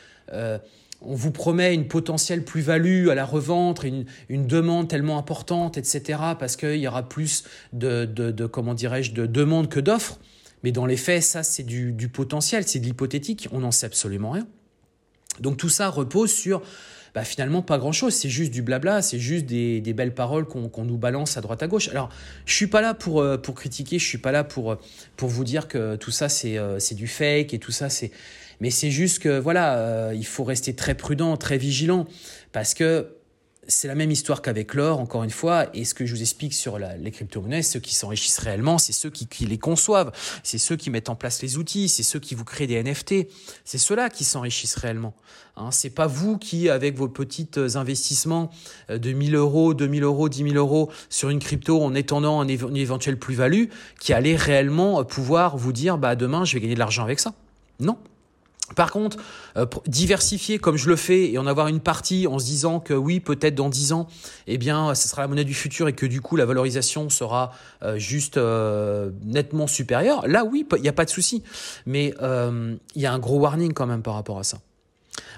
on 1.06 1.14
vous 1.14 1.30
promet 1.30 1.74
une 1.74 1.88
potentielle 1.88 2.44
plus-value 2.44 3.08
à 3.08 3.14
la 3.14 3.24
revente, 3.24 3.84
une, 3.84 4.04
une 4.28 4.46
demande 4.46 4.88
tellement 4.88 5.18
importante, 5.18 5.78
etc., 5.78 6.18
parce 6.38 6.56
qu'il 6.56 6.76
y 6.76 6.88
aura 6.88 7.08
plus 7.08 7.44
de, 7.72 8.04
de, 8.04 8.46
comment 8.46 8.74
dirais-je, 8.74 9.12
de 9.12 9.26
demandes 9.26 9.68
que 9.68 9.80
d'offres. 9.80 10.18
Mais 10.62 10.72
dans 10.72 10.86
les 10.86 10.96
faits, 10.96 11.22
ça, 11.22 11.42
c'est 11.42 11.62
du, 11.62 11.92
du 11.92 12.08
potentiel, 12.08 12.66
c'est 12.66 12.78
de 12.78 12.84
l'hypothétique, 12.86 13.48
on 13.52 13.60
n'en 13.60 13.70
sait 13.70 13.86
absolument 13.86 14.30
rien. 14.30 14.46
Donc 15.40 15.56
tout 15.56 15.68
ça 15.68 15.88
repose 15.88 16.32
sur 16.32 16.62
bah, 17.14 17.22
finalement 17.22 17.62
pas 17.62 17.78
grand-chose, 17.78 18.12
c'est 18.12 18.28
juste 18.28 18.50
du 18.50 18.62
blabla, 18.62 19.00
c'est 19.00 19.20
juste 19.20 19.46
des, 19.46 19.80
belles 19.94 20.14
paroles 20.14 20.46
qu'on 20.46 20.84
nous 20.84 20.98
balance 20.98 21.36
à 21.36 21.40
droite 21.40 21.62
à 21.62 21.68
gauche. 21.68 21.88
Alors 21.88 22.08
je 22.44 22.54
suis 22.54 22.66
pas 22.66 22.80
là 22.80 22.92
pour, 22.92 23.20
euh, 23.20 23.38
critiquer, 23.38 24.00
je 24.00 24.04
suis 24.06 24.18
pas 24.18 24.32
là 24.32 24.42
pour, 24.42 24.72
euh, 24.72 24.76
vous 25.18 25.44
dire 25.44 25.68
que 25.68 25.96
tout 25.96 26.10
ça 26.10 26.28
c'est 26.28 26.58
euh, 26.58 26.78
du 26.92 27.06
fake 27.06 27.54
et 27.54 27.58
tout 27.58 27.72
ça 27.72 27.88
c'est 27.88 28.10
mais 28.60 28.70
c'est 28.70 28.90
juste 28.90 29.20
que 29.20 29.38
voilà, 29.38 30.12
il 30.14 30.24
faut 30.24 30.44
rester 30.44 30.74
très 30.74 30.94
prudent, 30.94 31.36
très 31.36 31.58
vigilant, 31.58 32.06
parce 32.52 32.72
que 32.72 33.08
c'est 33.68 33.88
la 33.88 33.94
même 33.94 34.10
histoire 34.10 34.42
qu'avec 34.42 34.74
l'or, 34.74 34.98
encore 35.00 35.24
une 35.24 35.30
fois, 35.30 35.66
et 35.74 35.84
ce 35.84 35.94
que 35.94 36.06
je 36.06 36.14
vous 36.14 36.20
explique 36.20 36.54
sur 36.54 36.78
les 36.78 37.10
crypto-monnaies, 37.10 37.62
ceux 37.62 37.80
qui 37.80 37.94
s'enrichissent 37.94 38.38
réellement, 38.38 38.78
c'est 38.78 38.92
ceux 38.92 39.10
qui, 39.10 39.46
les 39.46 39.58
conçoivent, 39.58 40.12
c'est 40.42 40.58
ceux 40.58 40.76
qui 40.76 40.90
mettent 40.90 41.08
en 41.08 41.14
place 41.14 41.42
les 41.42 41.56
outils, 41.56 41.88
c'est 41.88 42.02
ceux 42.02 42.20
qui 42.20 42.34
vous 42.34 42.44
créent 42.44 42.66
des 42.66 42.82
NFT, 42.82 43.26
c'est 43.64 43.78
ceux-là 43.78 44.10
qui 44.10 44.24
s'enrichissent 44.24 44.76
réellement. 44.76 45.14
Hein, 45.56 45.70
c'est 45.70 45.90
pas 45.90 46.06
vous 46.06 46.36
qui, 46.36 46.68
avec 46.68 46.96
vos 46.96 47.08
petits 47.08 47.48
investissements 47.74 48.50
euh, 48.90 48.98
de 48.98 49.12
1000 49.12 49.36
euros, 49.36 49.72
2000 49.72 50.02
euros, 50.02 50.28
10 50.28 50.50
000 50.50 50.54
euros 50.56 50.90
sur 51.08 51.30
une 51.30 51.38
crypto 51.38 51.80
en 51.80 51.94
étendant 51.94 52.42
une 52.42 52.76
éventuelle 52.76 53.18
plus-value, 53.18 53.66
qui 54.00 54.12
allez 54.12 54.34
réellement 54.36 55.04
pouvoir 55.04 55.56
vous 55.56 55.72
dire, 55.72 55.96
bah 55.96 56.16
demain, 56.16 56.44
je 56.44 56.54
vais 56.54 56.60
gagner 56.60 56.74
de 56.74 56.80
l'argent 56.80 57.04
avec 57.04 57.20
ça. 57.20 57.34
Non, 57.78 57.98
par 58.76 58.90
contre, 58.90 59.18
euh, 59.56 59.66
diversifier 59.86 60.58
comme 60.58 60.76
je 60.76 60.88
le 60.88 60.96
fais 60.96 61.30
et 61.30 61.38
en 61.38 61.46
avoir 61.46 61.68
une 61.68 61.80
partie 61.80 62.26
en 62.26 62.38
se 62.38 62.46
disant 62.46 62.80
que 62.80 62.94
oui, 62.94 63.20
peut-être 63.20 63.54
dans 63.54 63.68
10 63.68 63.92
ans, 63.92 64.08
eh 64.46 64.56
bien, 64.56 64.94
ce 64.94 65.06
sera 65.06 65.22
la 65.22 65.28
monnaie 65.28 65.44
du 65.44 65.54
futur 65.54 65.86
et 65.86 65.92
que 65.92 66.06
du 66.06 66.22
coup, 66.22 66.36
la 66.36 66.46
valorisation 66.46 67.10
sera 67.10 67.52
euh, 67.82 67.98
juste 67.98 68.38
euh, 68.38 69.10
nettement 69.22 69.66
supérieure, 69.66 70.26
là, 70.26 70.44
oui, 70.44 70.66
il 70.76 70.82
n'y 70.82 70.88
a 70.88 70.94
pas 70.94 71.04
de 71.04 71.10
souci. 71.10 71.42
Mais 71.84 72.14
il 72.20 73.02
y 73.02 73.06
a 73.06 73.12
un 73.12 73.18
gros 73.18 73.38
warning 73.38 73.74
quand 73.74 73.86
même 73.86 74.02
par 74.02 74.14
rapport 74.14 74.38
à 74.38 74.44
ça. 74.44 74.58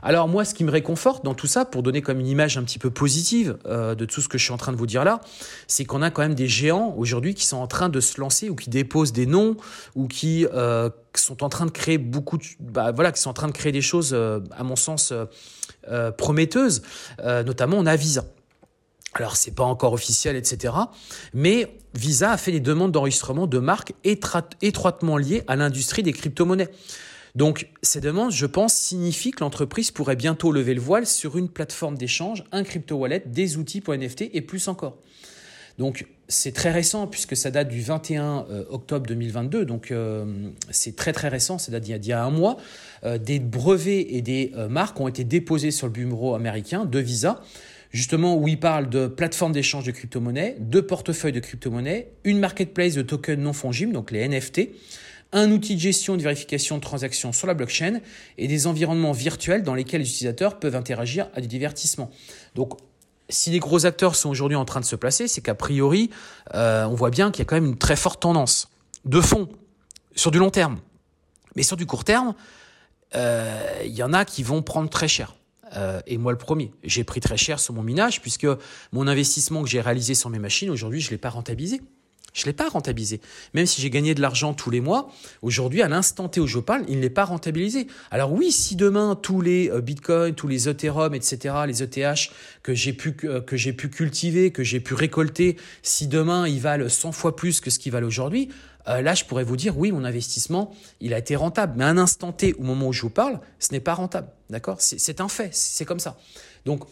Alors 0.03 0.29
moi, 0.29 0.45
ce 0.45 0.55
qui 0.55 0.65
me 0.65 0.71
réconforte 0.71 1.25
dans 1.25 1.35
tout 1.35 1.47
ça, 1.47 1.65
pour 1.65 1.83
donner 1.83 2.03
comme 2.03 2.21
une 2.21 2.27
image 2.27 2.57
un 2.59 2.63
petit 2.63 2.79
peu 2.79 2.91
positive 2.91 3.57
de 3.67 4.05
tout 4.05 4.21
ce 4.21 4.29
que 4.29 4.39
je 4.39 4.45
suis 4.45 4.53
en 4.53 4.57
train 4.57 4.73
de 4.73 4.77
vous 4.77 4.87
dire 4.87 5.05
là, 5.05 5.21
c'est 5.67 5.85
qu'on 5.85 6.03
a 6.03 6.11
quand 6.11 6.23
même 6.23 6.35
des 6.35 6.49
géants 6.49 6.95
aujourd'hui 6.97 7.35
qui 7.35 7.45
sont 7.45 7.57
en 7.57 7.67
train 7.67 7.89
de 7.89 8.01
se 8.01 8.21
lancer 8.21 8.49
ou 8.49 8.55
qui 8.55 8.71
déposent 8.71 9.13
des 9.13 9.27
noms 9.27 9.57
ou 9.95 10.07
qui 10.07 10.47
sont 11.21 11.45
en 11.45 11.49
train 11.49 11.67
de 11.67 11.71
créer 11.71 11.99
beaucoup, 11.99 12.39
de, 12.39 12.45
bah, 12.61 12.93
voilà, 12.93 13.13
qui 13.13 13.21
sont 13.21 13.31
en 13.31 13.35
train 13.35 13.49
de 13.49 13.53
créer 13.53 13.73
des 13.73 13.83
choses, 13.83 14.11
euh, 14.13 14.41
à 14.57 14.63
mon 14.65 14.77
sens, 14.77 15.13
euh, 15.13 15.25
euh, 15.89 16.11
prometteuses. 16.11 16.83
notamment, 17.19 17.77
on 17.79 17.87
a 17.87 17.97
Visa. 17.97 18.25
Alors, 19.15 19.37
c'est 19.37 19.55
pas 19.55 19.65
encore 19.65 19.93
officiel, 19.93 20.37
etc. 20.37 20.75
Mais 21.33 21.79
Visa 21.95 22.33
a 22.33 22.37
fait 22.37 22.53
des 22.53 22.61
demandes 22.61 22.93
d'enregistrement 22.93 23.47
de 23.47 23.59
marques 23.59 23.95
étroitement 24.05 25.17
liées 25.17 25.43
à 25.47 25.57
l'industrie 25.57 26.03
des 26.03 26.13
crypto-monnaies. 26.13 26.69
Donc 27.37 27.69
ces 27.83 28.01
demandes, 28.01 28.33
je 28.33 28.47
pense, 28.47 28.75
signifient 28.75 29.31
que 29.31 29.45
l'entreprise 29.45 29.91
pourrait 29.91 30.17
bientôt 30.17 30.53
lever 30.53 30.73
le 30.73 30.81
voile 30.81 31.07
sur 31.07 31.37
une 31.37 31.51
plateforme 31.51 31.99
d'échange, 31.99 32.43
un 32.51 32.65
crypto 32.65 32.97
wallet, 32.97 33.23
des 33.27 33.59
outils 33.59 33.83
pour 33.83 33.95
NFT 33.95 34.31
et 34.33 34.41
plus 34.41 34.69
encore. 34.69 34.97
Donc 35.77 36.07
c'est 36.29 36.53
très 36.53 36.73
récent 36.73 37.07
puisque 37.07 37.37
ça 37.37 37.51
date 37.51 37.69
du 37.69 37.83
21 37.83 38.47
euh, 38.51 38.65
octobre 38.71 39.07
2022, 39.07 39.67
donc 39.67 39.91
euh, 39.91 40.25
c'est 40.71 40.97
très 40.97 41.13
très 41.13 41.29
récent, 41.29 41.59
c'est 41.59 41.79
d'il 41.79 42.07
y 42.07 42.13
a 42.13 42.25
un 42.25 42.31
mois. 42.31 42.57
Euh, 43.05 43.19
des 43.19 43.39
brevets 43.39 44.07
et 44.09 44.23
des 44.23 44.53
marques 44.71 44.99
ont 44.99 45.07
été 45.07 45.23
déposés 45.23 45.71
sur 45.71 45.87
le 45.87 45.93
bureau 45.93 46.35
américain 46.35 46.87
de 46.87 46.99
Visa, 46.99 47.43
justement 47.91 48.35
où 48.37 48.49
ils 48.49 48.59
parlent 48.59 48.89
de 48.89 49.09
plateforme 49.09 49.53
d'échange 49.53 49.85
de 49.85 49.91
crypto-monnaies, 49.91 50.57
de 50.59 50.81
portefeuille 50.81 51.33
de 51.33 51.41
crypto-monnaies, 51.41 52.09
une 52.25 52.39
marketplace 52.39 52.95
de 52.95 53.03
tokens 53.03 53.39
non 53.39 53.53
fongibles, 53.53 53.93
donc 53.93 54.11
les 54.11 54.27
NFT, 54.27 54.71
un 55.33 55.51
outil 55.51 55.75
de 55.75 55.81
gestion 55.81 56.17
de 56.17 56.23
vérification 56.23 56.77
de 56.77 56.83
transactions 56.83 57.33
sur 57.33 57.47
la 57.47 57.55
blockchain 57.55 58.01
et 58.39 58.49
des 58.49 58.67
environnements 58.67 59.13
virtuels 59.13 59.63
dans 59.63 59.75
lesquels 59.75 60.01
les 60.01 60.09
utilisateurs 60.09 60.59
peuvent 60.59 60.77
interagir 60.77 61.29
à 61.35 61.41
des 61.41 61.47
divertissements. 61.47 62.11
Donc 62.55 62.79
si 63.29 63.51
les 63.51 63.59
gros 63.59 63.87
acteurs 63.87 64.15
sont 64.15 64.31
aujourd'hui 64.31 64.57
en 64.57 64.65
train 64.65 64.81
de 64.81 64.85
se 64.85 64.97
placer, 64.97 65.29
c'est 65.29 65.41
qu'a 65.41 65.55
priori, 65.55 66.11
euh, 66.55 66.85
on 66.85 66.95
voit 66.95 67.11
bien 67.11 67.31
qu'il 67.31 67.41
y 67.41 67.43
a 67.43 67.45
quand 67.45 67.57
même 67.57 67.67
une 67.67 67.79
très 67.79 67.97
forte 67.97 68.21
tendance 68.21 68.69
de 69.05 69.21
fond 69.21 69.49
sur 70.15 70.31
du 70.31 70.39
long 70.39 70.51
terme. 70.51 70.79
Mais 71.57 71.63
sur 71.63 71.77
du 71.77 71.87
court 71.87 72.05
terme, 72.05 72.35
euh, 73.15 73.83
il 73.85 73.95
y 73.95 74.03
en 74.03 74.13
a 74.13 74.25
qui 74.25 74.43
vont 74.43 74.63
prendre 74.63 74.91
très 74.91 75.09
cher. 75.09 75.35
Euh, 75.75 76.01
et 76.07 76.17
moi 76.19 76.31
le 76.31 76.39
premier. 76.39 76.73
J'ai 76.85 77.03
pris 77.03 77.21
très 77.21 77.37
cher 77.37 77.59
sur 77.59 77.75
mon 77.75 77.83
minage 77.83 78.21
puisque 78.21 78.47
mon 78.93 79.09
investissement 79.09 79.63
que 79.63 79.69
j'ai 79.69 79.81
réalisé 79.81 80.15
sur 80.15 80.31
mes 80.31 80.39
machines, 80.39 80.71
aujourd'hui, 80.71 81.01
je 81.01 81.09
ne 81.09 81.13
l'ai 81.13 81.19
pas 81.19 81.31
rentabilisé. 81.31 81.81
Je 82.37 82.43
ne 82.43 82.47
l'ai 82.47 82.53
pas 82.53 82.69
rentabilisé. 82.69 83.23
Même 83.55 83.65
si 83.65 83.81
j'ai 83.81 83.89
gagné 83.89 84.15
de 84.15 84.21
l'argent 84.21 84.53
tous 84.53 84.71
les 84.71 84.83
mois, 84.83 85.11
aujourd'hui, 85.41 85.81
à 85.81 85.89
l'instant 85.89 86.29
T 86.29 86.39
où 86.39 86.47
je 86.47 86.59
parle, 86.59 86.85
il 86.87 87.01
n'est 87.01 87.09
pas 87.09 87.25
rentabilisé. 87.25 87.87
Alors 88.11 88.31
oui, 88.31 88.53
si 88.53 88.77
demain, 88.77 89.19
tous 89.21 89.41
les 89.41 89.71
euh, 89.71 89.81
bitcoins, 89.81 90.35
tous 90.35 90.47
les 90.47 90.69
Ethereum, 90.69 91.15
etc., 91.15 91.55
les 91.67 91.83
ETH 91.83 92.31
que 92.63 92.75
j'ai 92.75 92.93
pu, 92.93 93.17
euh, 93.25 93.41
pu 93.41 93.89
cultiver, 93.89 94.51
que 94.51 94.63
j'ai 94.63 94.81
pu 94.81 94.93
récolter, 94.93 95.57
si 95.83 96.09
demain, 96.09 96.47
ils 96.47 96.61
valent 96.61 96.91
100 96.91 97.13
fois 97.13 97.35
plus 97.35 97.63
que 97.63 97.71
ce 97.71 97.79
qu'ils 97.79 97.93
valent 97.93 98.07
aujourd'hui, 98.07 98.51
euh, 98.89 99.01
là, 99.01 99.15
je 99.15 99.25
pourrais 99.25 99.43
vous 99.43 99.57
dire, 99.57 99.79
oui, 99.79 99.91
mon 99.91 100.05
investissement, 100.05 100.75
il 101.01 101.15
a 101.15 101.19
été 101.19 101.37
rentable. 101.37 101.73
Mais 101.77 101.85
à 101.85 101.89
un 101.89 101.97
instant 101.97 102.33
T, 102.33 102.53
au 102.59 102.63
moment 102.63 102.89
où 102.89 102.93
je 102.93 103.01
vous 103.01 103.11
parle, 103.11 103.41
ce 103.59 103.73
n'est 103.73 103.81
pas 103.81 103.95
rentable. 103.95 104.29
D'accord? 104.51 104.77
C'est 104.81 105.23
un 105.23 105.29
fait, 105.29 105.51
c'est 105.53 105.87
comme 105.87 106.01
ça. 106.01 106.19
Donc, 106.67 106.85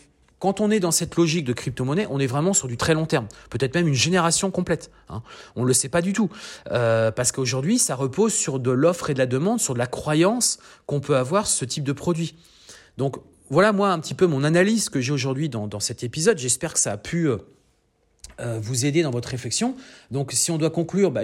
quand 0.44 0.60
on 0.60 0.70
est 0.70 0.78
dans 0.78 0.90
cette 0.90 1.16
logique 1.16 1.46
de 1.46 1.54
crypto-monnaie, 1.54 2.06
on 2.10 2.20
est 2.20 2.26
vraiment 2.26 2.52
sur 2.52 2.68
du 2.68 2.76
très 2.76 2.92
long 2.92 3.06
terme, 3.06 3.28
peut-être 3.48 3.74
même 3.74 3.88
une 3.88 3.94
génération 3.94 4.50
complète. 4.50 4.90
Hein. 5.08 5.22
On 5.56 5.62
ne 5.62 5.66
le 5.66 5.72
sait 5.72 5.88
pas 5.88 6.02
du 6.02 6.12
tout, 6.12 6.28
euh, 6.70 7.10
parce 7.10 7.32
qu'aujourd'hui, 7.32 7.78
ça 7.78 7.94
repose 7.94 8.34
sur 8.34 8.60
de 8.60 8.70
l'offre 8.70 9.08
et 9.08 9.14
de 9.14 9.18
la 9.20 9.24
demande, 9.24 9.58
sur 9.58 9.72
de 9.72 9.78
la 9.78 9.86
croyance 9.86 10.58
qu'on 10.84 11.00
peut 11.00 11.16
avoir 11.16 11.46
ce 11.46 11.64
type 11.64 11.82
de 11.82 11.92
produit. 11.92 12.36
Donc 12.98 13.16
voilà 13.48 13.72
moi 13.72 13.88
un 13.88 13.98
petit 13.98 14.12
peu 14.12 14.26
mon 14.26 14.44
analyse 14.44 14.90
que 14.90 15.00
j'ai 15.00 15.12
aujourd'hui 15.12 15.48
dans, 15.48 15.80
cet 15.80 16.04
épisode. 16.04 16.36
J'espère 16.36 16.74
que 16.74 16.78
ça 16.78 16.92
a 16.92 16.98
pu... 16.98 17.26
Euh, 17.26 17.38
euh, 18.40 18.58
vous 18.60 18.84
aider 18.84 19.02
dans 19.02 19.12
votre 19.12 19.28
réflexion. 19.28 19.76
Donc, 20.10 20.32
si 20.32 20.50
on 20.50 20.58
doit 20.58 20.70
conclure, 20.70 21.12
bah, 21.12 21.20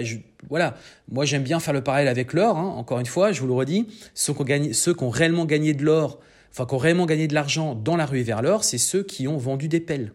voilà, 0.47 0.77
moi 1.11 1.25
j'aime 1.25 1.43
bien 1.43 1.59
faire 1.59 1.73
le 1.73 1.83
parallèle 1.83 2.07
avec 2.07 2.31
l'or. 2.31 2.57
Hein. 2.57 2.73
Encore 2.77 2.99
une 2.99 3.05
fois, 3.05 3.33
je 3.33 3.41
vous 3.41 3.47
le 3.47 3.53
redis, 3.53 3.85
ceux 4.13 4.33
qui 4.33 5.03
ont 5.03 5.09
réellement 5.09 5.43
gagné 5.43 5.73
de 5.73 5.83
l'or 5.83 6.19
enfin, 6.51 6.65
qui 6.65 6.73
ont 6.73 6.77
réellement 6.77 7.05
gagné 7.05 7.27
de 7.27 7.33
l'argent 7.33 7.75
dans 7.75 7.95
la 7.95 8.05
rue 8.05 8.21
vers 8.21 8.41
l'or, 8.41 8.63
c'est 8.63 8.77
ceux 8.77 9.03
qui 9.03 9.27
ont 9.27 9.37
vendu 9.37 9.67
des 9.67 9.79
pelles. 9.79 10.13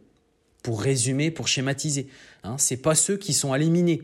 Pour 0.62 0.82
résumer, 0.82 1.30
pour 1.30 1.48
schématiser. 1.48 2.08
Hein, 2.42 2.58
ce 2.58 2.74
n'est 2.74 2.80
pas 2.80 2.94
ceux 2.94 3.16
qui 3.16 3.32
sont 3.32 3.54
éliminés. 3.54 4.02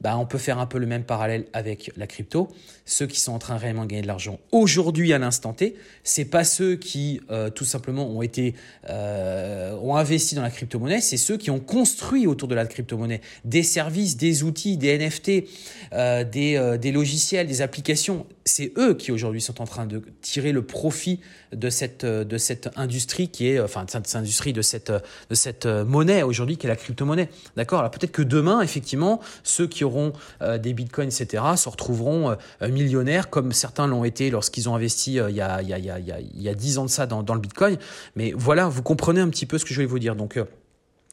Bah, 0.00 0.16
on 0.16 0.26
peut 0.26 0.38
faire 0.38 0.60
un 0.60 0.66
peu 0.66 0.78
le 0.78 0.86
même 0.86 1.02
parallèle 1.02 1.46
avec 1.52 1.90
la 1.96 2.06
crypto. 2.06 2.48
Ceux 2.84 3.06
qui 3.06 3.18
sont 3.18 3.32
en 3.32 3.40
train 3.40 3.56
réellement 3.56 3.82
de 3.82 3.88
gagner 3.88 4.02
de 4.02 4.06
l'argent 4.06 4.38
aujourd'hui 4.52 5.12
à 5.12 5.18
l'instant 5.18 5.52
T, 5.52 5.74
c'est 6.04 6.24
pas 6.24 6.44
ceux 6.44 6.76
qui 6.76 7.20
euh, 7.30 7.50
tout 7.50 7.64
simplement 7.64 8.08
ont 8.08 8.22
été 8.22 8.54
euh, 8.88 9.76
ont 9.80 9.96
investi 9.96 10.36
dans 10.36 10.42
la 10.42 10.50
crypto-monnaie, 10.50 11.00
c'est 11.00 11.16
ceux 11.16 11.36
qui 11.36 11.50
ont 11.50 11.58
construit 11.58 12.28
autour 12.28 12.46
de 12.46 12.54
la 12.54 12.64
crypto-monnaie 12.64 13.20
des 13.44 13.64
services, 13.64 14.16
des 14.16 14.44
outils, 14.44 14.76
des 14.76 14.96
NFT, 14.98 15.48
euh, 15.92 16.22
des, 16.22 16.78
des 16.80 16.92
logiciels, 16.92 17.48
des 17.48 17.60
applications. 17.60 18.24
C'est 18.48 18.72
eux 18.78 18.94
qui 18.94 19.12
aujourd'hui 19.12 19.40
sont 19.40 19.60
en 19.60 19.66
train 19.66 19.86
de 19.86 20.02
tirer 20.22 20.52
le 20.52 20.62
profit 20.62 21.20
de 21.52 21.70
cette 21.70 22.04
de 22.04 22.38
cette 22.38 22.70
industrie 22.76 23.28
qui 23.28 23.48
est 23.48 23.60
enfin 23.60 23.84
de 23.84 23.90
cette 23.90 24.16
industrie 24.16 24.52
de 24.52 24.62
cette 24.62 24.90
de 24.90 25.34
cette 25.34 25.66
monnaie 25.66 26.22
aujourd'hui 26.22 26.56
qui 26.56 26.66
est 26.66 26.70
la 26.70 26.76
crypto-monnaie. 26.76 27.28
D'accord? 27.56 27.80
Alors 27.80 27.90
peut-être 27.90 28.12
que 28.12 28.22
demain 28.22 28.60
effectivement 28.60 29.20
ceux 29.42 29.66
qui 29.66 29.84
auront 29.84 30.12
euh, 30.42 30.58
des 30.58 30.72
bitcoins, 30.72 31.08
etc., 31.08 31.42
se 31.56 31.68
retrouveront 31.68 32.36
euh, 32.62 32.68
millionnaires 32.68 33.30
comme 33.30 33.52
certains 33.52 33.86
l'ont 33.86 34.04
été 34.04 34.30
lorsqu'ils 34.30 34.68
ont 34.68 34.74
investi 34.74 35.18
euh, 35.18 35.30
il, 35.30 35.36
y 35.36 35.40
a, 35.40 35.62
il, 35.62 35.68
y 35.68 35.72
a, 35.72 35.98
il, 35.98 36.42
y 36.42 36.48
a, 36.48 36.54
10 36.54 36.78
ans 36.78 36.84
de 36.84 36.90
ça 36.90 37.06
dans, 37.06 37.22
dans, 37.22 37.34
le 37.34 37.40
bitcoin. 37.40 37.76
Mais 38.16 38.32
voilà, 38.36 38.68
vous 38.68 38.82
comprenez 38.82 39.20
un 39.20 39.28
petit 39.28 39.46
peu 39.46 39.58
ce 39.58 39.64
que 39.64 39.74
je 39.74 39.80
vais 39.80 39.86
vous 39.86 39.98
dire. 39.98 40.16
Donc, 40.16 40.38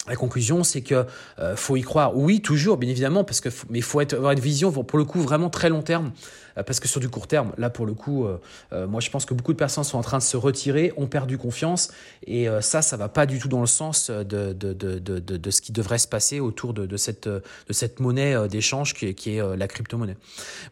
la 0.07 0.15
conclusion, 0.15 0.63
c'est 0.63 0.81
que 0.81 1.05
euh, 1.39 1.55
faut 1.55 1.75
y 1.75 1.81
croire. 1.81 2.15
Oui, 2.15 2.41
toujours, 2.41 2.77
bien 2.77 2.89
évidemment, 2.89 3.23
parce 3.23 3.41
que 3.41 3.49
mais 3.69 3.81
faut 3.81 3.99
avoir 3.99 4.31
une 4.31 4.39
vision 4.39 4.71
pour 4.71 4.99
le 4.99 5.05
coup 5.05 5.19
vraiment 5.21 5.49
très 5.49 5.69
long 5.69 5.81
terme, 5.81 6.11
euh, 6.57 6.63
parce 6.63 6.79
que 6.79 6.87
sur 6.87 6.99
du 6.99 7.09
court 7.09 7.27
terme, 7.27 7.53
là 7.57 7.69
pour 7.69 7.85
le 7.85 7.93
coup, 7.93 8.25
euh, 8.25 8.87
moi 8.87 9.01
je 9.01 9.09
pense 9.09 9.25
que 9.25 9.33
beaucoup 9.33 9.53
de 9.53 9.57
personnes 9.57 9.83
sont 9.83 9.97
en 9.97 10.03
train 10.03 10.19
de 10.19 10.23
se 10.23 10.37
retirer, 10.37 10.93
ont 10.97 11.07
perdu 11.07 11.37
confiance, 11.37 11.91
et 12.27 12.47
ça, 12.61 12.81
ça 12.81 12.97
va 12.97 13.09
pas 13.09 13.25
du 13.25 13.39
tout 13.39 13.47
dans 13.47 13.61
le 13.61 13.67
sens 13.67 14.09
de 14.09 14.53
de, 14.53 14.73
de, 14.73 14.99
de, 14.99 15.19
de 15.19 15.51
ce 15.51 15.61
qui 15.61 15.71
devrait 15.71 15.97
se 15.97 16.07
passer 16.07 16.39
autour 16.39 16.73
de, 16.73 16.97
cette 16.97 17.27
de 17.27 17.41
cette 17.71 17.99
monnaie 17.99 18.47
d'échange 18.47 18.93
qui, 18.93 19.13
qui, 19.15 19.37
est 19.37 19.57
la 19.57 19.67
crypto-monnaie. 19.67 20.17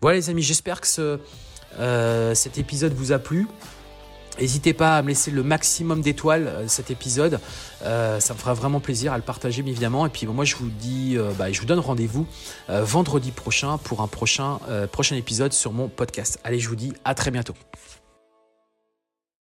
Voilà 0.02 0.18
les 0.18 0.30
amis, 0.30 0.44
j'espère 0.44 0.82
que 0.82 0.88
ce, 0.88 1.20
cet 2.34 2.58
épisode 2.58 2.94
vous 2.94 3.12
a 3.12 3.20
plu. 3.20 3.48
N'hésitez 4.40 4.74
pas 4.74 4.98
à 4.98 5.02
me 5.04 5.10
laisser 5.10 5.32
le 5.32 5.44
maximum 5.44 6.02
d'étoiles 6.02 6.48
euh, 6.48 6.68
cet 6.68 6.90
épisode. 6.90 7.40
Euh, 7.84 8.20
ça 8.20 8.34
me 8.34 8.40
fera 8.40 8.54
vraiment 8.54 8.80
plaisir 8.80 9.14
à 9.14 9.18
le 9.18 9.24
partager, 9.24 9.62
bien 9.62 9.72
évidemment. 9.72 10.06
Et 10.06 10.10
puis 10.10 10.26
moi, 10.26 10.46
je 10.46 10.56
vous 10.56 10.70
dis, 10.70 11.16
euh, 11.18 11.32
bah, 11.38 11.52
je 11.52 11.60
vous 11.60 11.68
donne 11.68 11.80
rendez-vous 11.80 12.26
vendredi 12.68 13.32
prochain 13.32 13.78
pour 13.78 14.02
un 14.02 14.08
prochain, 14.08 14.60
prochain 14.92 15.16
épisode 15.16 15.54
sur 15.54 15.74
mon 15.74 15.88
podcast. 15.88 16.40
Allez, 16.44 16.60
je 16.60 16.70
vous 16.70 16.76
dis 16.76 16.94
à 17.06 17.14
très 17.14 17.32
bientôt. 17.32 17.54